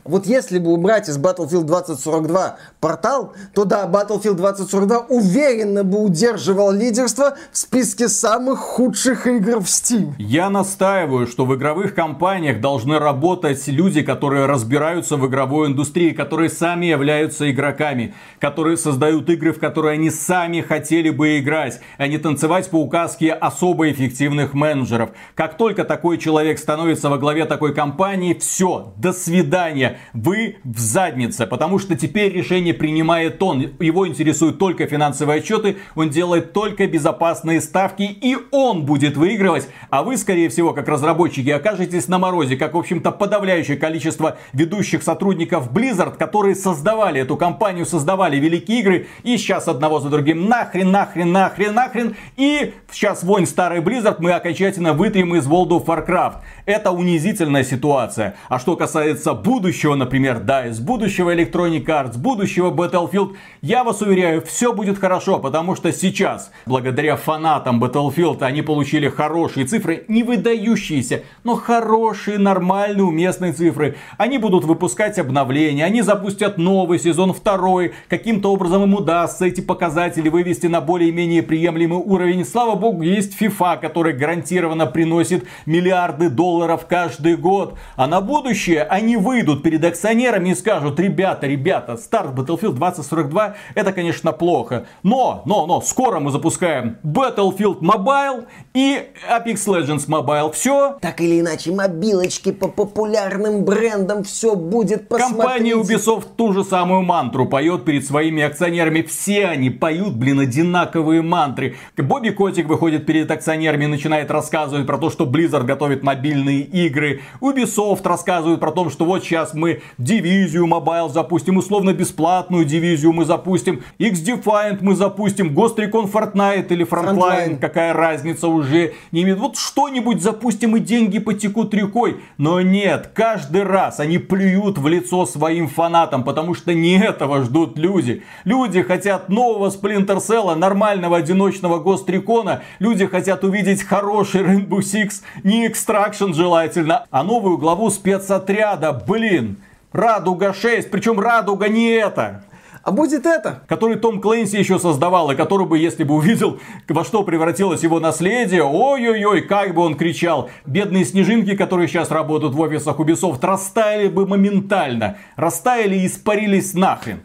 Вот 0.05 0.27
если 0.27 0.59
бы 0.59 0.73
убрать 0.73 1.09
из 1.09 1.19
Battlefield 1.19 1.65
2042 1.65 2.57
портал, 2.81 3.35
то 3.55 3.65
да, 3.65 3.87
Battlefield 3.87 4.35
2042 4.35 4.99
уверенно 5.09 5.85
бы 5.85 6.03
удерживал 6.03 6.73
лидерство 6.73 7.37
в 7.53 7.59
списке 7.59 8.09
самых 8.09 8.59
худших 8.59 9.27
игр 9.27 9.61
в 9.61 9.67
Steam. 9.67 10.15
Я 10.19 10.51
настаиваю, 10.51 11.27
что 11.27 11.45
в 11.45 11.55
игровых 11.55 11.95
компаниях 11.95 12.61
должны 12.61 12.99
работать 12.99 13.69
люди, 13.69 14.03
которые 14.03 14.47
разбираются 14.47 15.17
в 15.17 15.27
игровой 15.27 15.69
индустрии, 15.69 16.11
которые 16.11 16.49
сами 16.49 16.87
являются 16.87 17.51
игроками, 17.51 18.15
которые 18.39 18.79
создают 18.79 19.29
игры, 19.29 19.53
в 19.53 19.59
которые 19.59 19.95
они 19.95 20.11
сами 20.11 20.63
хотели 20.63 21.11
бы 21.11 21.39
играть, 21.39 21.81
а 21.99 22.07
не 22.07 22.17
танцевать 22.17 22.71
по 22.71 22.77
указке 22.77 23.33
особо 23.33 23.91
эффективных 23.91 24.55
менеджеров. 24.55 25.11
Как 25.35 25.59
только 25.59 25.85
такой 25.85 26.17
человек 26.17 26.59
становится 26.59 27.10
во 27.11 27.19
главе 27.19 27.45
такой 27.45 27.75
компании, 27.75 28.35
все, 28.35 28.95
до 28.97 29.13
свидания, 29.13 29.99
вы 30.15 30.59
в 30.65 30.79
заднице, 30.79 31.47
потому 31.47 31.79
что 31.81 31.97
теперь 31.97 32.33
решение 32.33 32.73
принимает 32.73 33.43
он, 33.43 33.73
его 33.81 34.07
интересуют 34.07 34.59
только 34.59 34.87
финансовые 34.87 35.41
отчеты, 35.41 35.79
он 35.97 36.09
делает 36.09 36.53
только 36.53 36.87
безопасные 36.87 37.61
ставки, 37.61 38.03
и 38.03 38.37
он 38.53 38.87
будет 38.87 39.17
выигрывать, 39.17 39.69
а 39.91 40.05
вы, 40.05 40.17
скорее 40.17 40.49
всего, 40.49 40.73
как 40.73 40.89
разработчики, 40.89 41.51
окажетесь 41.51 42.07
на 42.07 42.19
морозе, 42.19 42.57
как, 42.57 42.75
в 42.75 42.79
общем-то, 42.79 43.11
подавляющее 43.11 43.77
количество 43.77 44.39
ведущих 44.53 45.03
сотрудников 45.03 45.73
Blizzard, 45.73 46.17
которые 46.17 46.55
создавали 46.55 47.21
эту 47.21 47.37
компанию, 47.37 47.87
создавали 47.87 48.37
великие 48.37 48.81
игры, 48.81 49.07
и 49.25 49.37
сейчас 49.37 49.67
одного 49.67 49.99
за 49.99 50.11
другим 50.11 50.49
нахрен, 50.49 50.93
нахрен, 50.93 51.33
нахрен, 51.33 51.75
нахрен, 51.75 52.17
и 52.37 52.73
сейчас 52.93 53.25
вонь 53.25 53.47
старый 53.47 53.81
Blizzard 53.81 54.17
мы 54.21 54.31
окончательно 54.31 54.93
вытрем 54.93 55.35
из 55.35 55.49
World 55.49 55.71
of 55.71 55.87
Warcraft. 55.87 56.37
Это 56.67 56.93
унизительная 57.01 57.65
ситуация. 57.65 58.37
А 58.49 58.59
что 58.59 58.77
касается 58.77 59.33
будущего, 59.33 59.95
например, 59.95 60.43
из 60.67 60.81
будущего 60.81 61.35
Electronic 61.35 61.85
Arts, 61.87 62.19
будущего 62.19 62.71
Battlefield, 62.71 63.37
я 63.63 63.85
вас 63.85 64.03
уверяю, 64.03 64.43
все 64.43 64.73
будет 64.73 64.99
хорошо, 64.99 65.39
потому 65.39 65.75
что 65.75 65.93
сейчас, 65.93 66.53
благодаря 66.67 67.17
фанатам 67.17 67.83
Battlefield, 67.83 68.43
они 68.43 68.63
получили 68.63 69.09
хорошие 69.09 69.67
цифры, 69.67 70.05
не 70.09 70.23
выдающиеся, 70.23 71.23
но 71.43 71.57
хорошие, 71.57 72.39
нормальные, 72.39 73.05
уместные 73.05 73.53
цифры. 73.53 73.97
Они 74.19 74.39
будут 74.39 74.65
выпускать 74.65 75.19
обновления, 75.19 75.85
они 75.85 76.03
запустят 76.03 76.59
новый 76.59 76.99
сезон, 76.99 77.33
второй, 77.33 77.95
каким-то 78.09 78.53
образом 78.53 78.85
им 78.85 78.95
удастся 78.95 79.47
эти 79.47 79.63
показатели 79.63 80.29
вывести 80.29 80.67
на 80.67 80.81
более-менее 80.83 81.43
приемлемый 81.43 81.99
уровень. 81.99 82.45
Слава 82.45 82.75
богу, 82.75 83.03
есть 83.03 83.41
FIFA, 83.41 83.81
который 83.81 84.13
гарантированно 84.13 84.87
приносит 84.87 85.47
миллиарды 85.65 86.29
долларов 86.29 86.87
каждый 86.91 87.37
год. 87.37 87.79
А 87.97 88.09
на 88.09 88.21
будущее 88.21 88.83
они 88.83 89.17
выйдут 89.17 89.63
перед 89.63 89.83
акционерами 89.85 90.51
и 90.51 90.55
скажут, 90.55 90.99
ребята, 90.99 91.47
ребята, 91.47 91.97
старт 91.97 92.35
Battlefield 92.35 92.73
2042 92.73 93.55
это, 93.77 93.93
конечно, 93.93 94.33
плохо. 94.33 94.87
Но, 95.05 95.43
но, 95.47 95.67
но, 95.67 95.81
скоро 95.81 96.19
мы 96.19 96.33
запускаем 96.33 96.97
Battlefield 97.05 97.79
Mobile 97.79 98.47
и 98.75 99.03
Apex 99.31 99.67
Legends 99.67 100.09
Mobile. 100.09 100.53
Все. 100.53 100.99
Так 101.01 101.21
или 101.21 101.41
иначе, 101.41 101.71
мобилочки 101.71 102.51
по 102.51 102.67
популярным 102.67 103.65
брендам, 103.65 104.25
все 104.25 104.57
будет, 104.57 105.09
посмотрите. 105.09 105.43
Компания 105.43 105.73
Ubisoft 105.75 106.27
ту 106.37 106.53
же 106.53 106.65
самую 106.65 107.03
мантру 107.03 107.47
поет 107.47 107.85
перед 107.85 108.05
своими 108.05 108.43
акционерами. 108.43 109.03
Все 109.03 109.47
они 109.47 109.71
поют, 109.71 110.15
блин, 110.17 110.41
одинаковые 110.41 111.23
мантры. 111.23 111.77
Бобби 111.97 112.31
Котик 112.31 112.67
выходит 112.67 113.07
перед 113.07 113.31
акционерами 113.31 113.85
и 113.85 113.89
начинает 113.89 114.31
рассказывать 114.33 114.87
про 114.87 114.99
то, 114.99 115.09
что 115.09 115.25
Blizzard 115.25 115.65
готовит 115.65 116.03
мобильные 116.03 116.63
игры. 116.63 116.80
Ubisoft 116.89 118.03
рассказывает 118.05 118.61
про 118.61 118.73
то, 118.73 118.89
что 118.91 119.05
вот 119.05 119.23
сейчас 119.23 119.55
мы 119.55 119.83
дивизию 119.99 120.67
Mobile 120.67 121.11
запустим, 121.11 121.57
условно 121.57 121.93
бесплатную 121.93 122.65
дивизию 122.65 123.13
мы 123.13 123.25
запустим, 123.25 123.83
X-Defiant 123.99 124.79
мы 124.81 124.95
запустим, 124.95 125.57
Ghost 125.57 125.77
Recon 125.77 126.11
Fortnite 126.11 126.69
или 126.69 126.87
Frontline, 126.87 127.19
Frontline. 127.19 127.59
какая 127.59 127.93
разница 127.93 128.49
уже 128.49 128.95
не 129.13 129.23
имеет. 129.23 129.39
Вот 129.39 129.57
что-нибудь 129.57 130.23
запустим 130.23 130.77
и 130.77 130.81
деньги 130.81 131.19
потекут 131.19 131.75
рекой. 131.75 132.21
Но 132.39 132.61
нет, 132.61 133.11
каждый 133.15 133.65
раз 133.65 134.01
они 134.01 134.19
плюют 134.19 134.79
в 134.79 134.87
лицо 134.89 135.27
своим 135.27 135.69
фанатам, 135.69 136.25
потому 136.25 136.55
что 136.55 136.75
не 136.75 136.99
этого 136.99 137.43
ждут 137.43 137.79
люди. 137.79 138.23
Люди 138.45 138.83
хотят 138.83 139.29
нового 139.29 139.69
Splinter 139.69 140.19
Cell, 140.19 140.55
нормального 140.55 141.17
одиночного 141.17 141.83
Ghost 141.83 142.07
Recon. 142.07 142.61
Люди 142.79 143.07
хотят 143.07 143.45
увидеть 143.45 143.83
хороший 143.83 144.43
Rainbow 144.43 144.79
Six, 144.79 145.23
не 145.43 145.69
Extraction 145.69 146.33
желательно, 146.35 146.70
а 146.77 147.23
новую 147.23 147.59
главу 147.59 147.91
спецотряда. 147.91 148.93
Блин, 148.93 149.57
Радуга 149.93 150.53
6, 150.53 150.91
причем 150.91 151.19
Радуга 151.19 151.69
не 151.69 151.91
это 151.91 152.45
А 152.83 152.93
будет 152.93 153.27
это? 153.27 153.63
который 153.67 153.97
Том 153.97 154.21
Клэнси 154.21 154.57
еще 154.57 154.79
создавал, 154.79 155.31
и 155.31 155.37
который 155.37 155.67
бы, 155.67 155.79
если 155.79 156.05
бы 156.05 156.15
увидел, 156.15 156.61
во 156.89 157.05
что 157.05 157.25
превратилось 157.25 157.83
его 157.83 158.01
наследие, 158.01 158.63
ой-ой-ой, 158.63 159.43
как 159.43 159.75
бы 159.75 159.83
он 159.83 159.97
кричал. 159.97 160.49
Бедные 160.65 161.05
снежинки, 161.05 161.57
которые 161.57 161.89
сейчас 161.89 162.11
работают 162.11 162.55
в 162.55 162.61
офисах 162.61 162.99
Ubisoft, 162.99 163.41
растаяли 163.43 164.09
бы 164.09 164.27
моментально. 164.27 165.17
Растаяли 165.37 165.97
и 165.97 166.07
испарились 166.07 166.75
нахрен. 166.75 167.21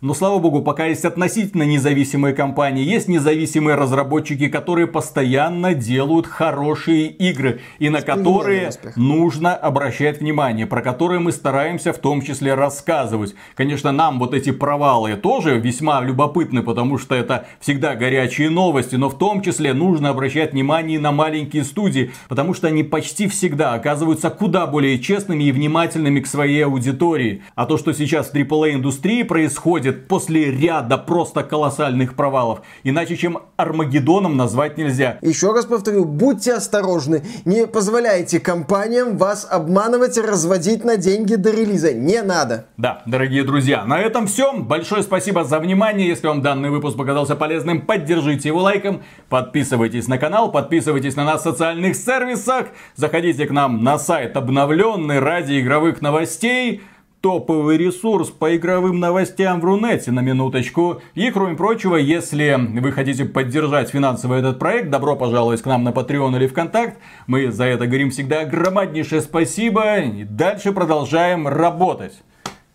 Но 0.00 0.14
слава 0.14 0.38
богу, 0.38 0.62
пока 0.62 0.86
есть 0.86 1.04
относительно 1.04 1.64
независимые 1.64 2.32
компании, 2.32 2.84
есть 2.84 3.08
независимые 3.08 3.74
разработчики, 3.74 4.46
которые 4.46 4.86
постоянно 4.86 5.74
делают 5.74 6.28
хорошие 6.28 7.08
игры 7.08 7.62
и 7.80 7.88
на 7.88 8.00
которые 8.00 8.70
нужно 8.94 9.56
обращать 9.56 10.20
внимание, 10.20 10.66
про 10.66 10.82
которые 10.82 11.18
мы 11.18 11.32
стараемся 11.32 11.92
в 11.92 11.98
том 11.98 12.22
числе 12.22 12.54
рассказывать. 12.54 13.34
Конечно, 13.56 13.90
нам 13.90 14.20
вот 14.20 14.34
эти 14.34 14.52
провалы 14.52 15.16
тоже 15.16 15.58
весьма 15.58 16.00
любопытны, 16.00 16.62
потому 16.62 16.96
что 16.98 17.16
это 17.16 17.48
всегда 17.58 17.96
горячие 17.96 18.50
новости, 18.50 18.94
но 18.94 19.08
в 19.08 19.18
том 19.18 19.42
числе 19.42 19.74
нужно 19.74 20.10
обращать 20.10 20.52
внимание 20.52 21.00
на 21.00 21.10
маленькие 21.10 21.64
студии, 21.64 22.12
потому 22.28 22.54
что 22.54 22.68
они 22.68 22.84
почти 22.84 23.26
всегда 23.26 23.72
оказываются 23.74 24.30
куда 24.30 24.68
более 24.68 25.00
честными 25.00 25.42
и 25.42 25.50
внимательными 25.50 26.20
к 26.20 26.28
своей 26.28 26.64
аудитории. 26.64 27.42
А 27.56 27.66
то, 27.66 27.76
что 27.78 27.92
сейчас 27.92 28.30
в 28.30 28.34
AAA 28.34 28.74
индустрии 28.74 29.24
происходит 29.24 29.87
после 29.92 30.50
ряда 30.50 30.98
просто 30.98 31.42
колоссальных 31.42 32.14
провалов, 32.14 32.62
иначе 32.84 33.16
чем 33.16 33.38
Армагеддоном 33.56 34.36
назвать 34.36 34.78
нельзя. 34.78 35.18
Еще 35.22 35.52
раз 35.52 35.66
повторю, 35.66 36.04
будьте 36.04 36.54
осторожны. 36.54 37.22
Не 37.44 37.66
позволяйте 37.66 38.40
компаниям 38.40 39.16
вас 39.16 39.46
обманывать 39.50 40.16
и 40.16 40.20
разводить 40.20 40.84
на 40.84 40.96
деньги 40.96 41.34
до 41.34 41.50
релиза. 41.50 41.92
Не 41.92 42.22
надо. 42.22 42.66
Да, 42.76 43.02
дорогие 43.06 43.44
друзья, 43.44 43.84
на 43.84 43.98
этом 43.98 44.26
все. 44.26 44.52
Большое 44.52 45.02
спасибо 45.02 45.44
за 45.44 45.58
внимание. 45.58 46.08
Если 46.08 46.26
вам 46.26 46.42
данный 46.42 46.70
выпуск 46.70 46.96
показался 46.96 47.36
полезным, 47.36 47.82
поддержите 47.82 48.48
его 48.48 48.60
лайком. 48.60 49.02
Подписывайтесь 49.28 50.08
на 50.08 50.18
канал, 50.18 50.52
подписывайтесь 50.52 51.16
на 51.16 51.24
нас 51.24 51.40
в 51.40 51.44
социальных 51.44 51.96
сервисах. 51.96 52.66
Заходите 52.94 53.46
к 53.46 53.50
нам 53.50 53.82
на 53.82 53.98
сайт 53.98 54.36
обновленный 54.36 55.18
ради 55.18 55.60
игровых 55.60 56.00
новостей. 56.00 56.82
Топовый 57.20 57.76
ресурс 57.78 58.30
по 58.30 58.56
игровым 58.56 59.00
новостям 59.00 59.60
в 59.60 59.64
Рунете 59.64 60.12
на 60.12 60.20
минуточку. 60.20 61.02
И 61.14 61.30
кроме 61.32 61.56
прочего, 61.56 61.96
если 61.96 62.56
вы 62.78 62.92
хотите 62.92 63.24
поддержать 63.24 63.90
финансово 63.90 64.34
этот 64.34 64.60
проект, 64.60 64.90
добро 64.90 65.16
пожаловать 65.16 65.60
к 65.60 65.66
нам 65.66 65.82
на 65.82 65.88
Patreon 65.88 66.36
или 66.36 66.46
ВКонтакт. 66.46 66.96
Мы 67.26 67.50
за 67.50 67.64
это 67.64 67.86
говорим 67.88 68.10
всегда 68.10 68.44
громаднейшее 68.44 69.20
спасибо. 69.20 69.98
И 69.98 70.22
дальше 70.22 70.70
продолжаем 70.70 71.48
работать. 71.48 72.14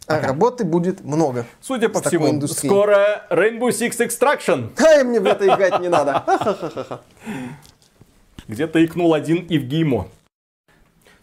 А 0.07 0.19
работы 0.19 0.65
будет 0.65 1.05
много. 1.05 1.45
Судя 1.61 1.87
по 1.87 2.01
всему, 2.01 2.29
индустрией. 2.29 2.69
скоро 2.69 3.25
Rainbow 3.29 3.69
Six 3.69 4.05
Extraction. 4.05 4.71
Ай, 4.77 5.05
мне 5.05 5.21
в 5.21 5.25
это 5.25 5.47
играть 5.47 5.79
не 5.79 5.87
надо. 5.87 6.23
Где-то 8.49 8.83
икнул 8.83 9.13
один 9.13 9.45
Ивгимо. 9.47 10.09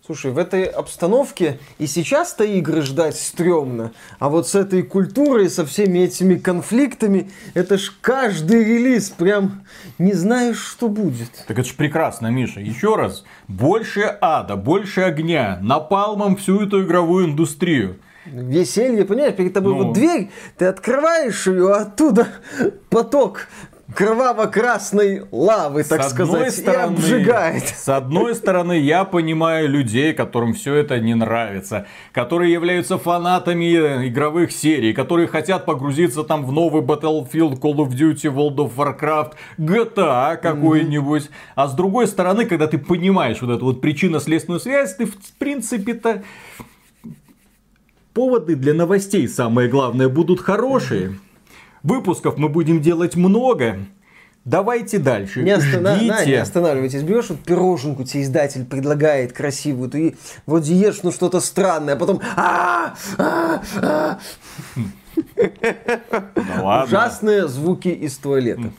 Слушай, 0.05 0.33
в 0.33 0.39
этой 0.39 0.65
обстановке 0.65 1.59
и 1.79 1.87
сейчас-то 1.87 2.43
игры 2.43 2.81
ждать 2.81 3.17
стрёмно, 3.17 3.93
а 4.19 4.31
вот 4.31 4.49
с 4.49 4.55
этой 4.55 4.83
культурой, 4.83 5.51
со 5.51 5.67
всеми 5.67 5.99
этими 6.01 6.37
конфликтами, 6.37 7.31
это 7.53 7.77
ж 7.77 7.93
каждый 8.01 8.65
релиз 8.65 9.11
прям 9.11 9.63
не 9.99 10.15
знаешь, 10.15 10.59
что 10.59 10.89
будет. 10.89 11.31
Так 11.47 11.59
это 11.59 11.69
ж 11.69 11.75
прекрасно, 11.75 12.29
Миша. 12.29 12.61
Еще 12.61 12.97
раз. 12.97 13.25
Больше 13.47 14.17
ада, 14.23 14.57
больше 14.57 15.03
огня. 15.03 15.59
Напалмом 15.63 16.37
всю 16.37 16.63
эту 16.63 16.83
игровую 16.83 17.27
индустрию. 17.27 17.99
Веселье, 18.25 19.05
понимаешь, 19.05 19.35
перед 19.35 19.53
тобой 19.53 19.75
Ну. 19.75 19.85
вот 19.85 19.95
дверь, 19.95 20.31
ты 20.57 20.67
открываешь 20.67 21.47
ее, 21.47 21.73
а 21.73 21.83
оттуда 21.83 22.29
поток 22.89 23.49
кроваво-красной 23.95 25.23
лавы, 25.31 25.85
так 25.85 26.03
С 26.03 26.13
одной 26.13 26.51
сказать, 26.51 26.77
и 26.77 26.81
обжигает. 26.81 27.69
С 27.69 27.89
одной 27.89 28.35
стороны, 28.35 28.79
я 28.79 29.05
понимаю 29.05 29.69
людей, 29.69 30.13
которым 30.13 30.55
все 30.55 30.75
это 30.75 30.99
не 31.01 31.15
нравится, 31.15 31.87
которые 32.13 32.53
являются 32.53 32.99
фанатами 32.99 34.09
игровых 34.09 34.53
серий, 34.53 34.93
которые 34.93 35.29
хотят 35.29 35.65
погрузиться 35.67 36.23
там 36.23 36.45
в 36.45 36.53
новый 36.53 36.83
Battlefield, 36.83 37.61
Call 37.61 37.77
of 37.77 37.91
Duty, 37.91 38.33
World 38.33 38.57
of 38.57 38.73
Warcraft, 38.77 39.33
GTA 39.59 40.37
какой-нибудь. 40.37 41.31
А 41.55 41.69
с 41.69 41.75
другой 41.75 42.07
стороны, 42.07 42.47
когда 42.47 42.67
ты 42.67 42.79
понимаешь 42.79 43.41
вот 43.41 43.51
эту 43.51 43.65
вот 43.65 43.81
причинно-следственную 43.81 44.61
связь, 44.61 44.95
ты 44.97 45.07
в 45.07 45.17
принципе-то 45.39 46.23
поводы 48.13 48.57
для 48.57 48.75
новостей, 48.75 49.29
самое 49.29 49.69
главное, 49.69 50.09
будут 50.09 50.41
хорошие. 50.41 51.19
Выпусков 51.83 52.37
мы 52.37 52.49
будем 52.49 52.81
делать 52.81 53.17
много. 53.17 53.79
Давайте 54.45 54.99
дальше. 54.99 55.43
Не, 55.43 55.53
остана- 55.57 55.97
Ждите. 55.97 56.13
на, 56.13 56.25
не 56.25 56.33
останавливайтесь. 56.35 57.03
Берешь 57.03 57.29
вот 57.29 57.41
пироженку, 57.41 58.05
тебе 58.05 58.23
издатель 58.23 58.65
предлагает 58.65 59.33
красивую, 59.33 59.91
ты 59.91 60.17
вроде 60.47 60.75
ешь, 60.75 61.03
ну 61.03 61.13
что-то 61.13 61.41
странное, 61.41 61.95
а 61.95 61.97
потом 61.97 62.21
а, 62.37 62.95
а, 63.19 63.63
а. 63.83 64.19
Ладно. 66.63 66.85
ужасные 66.85 67.49
звуки 67.49 67.89
из 67.89 68.17
туалета. 68.17 68.71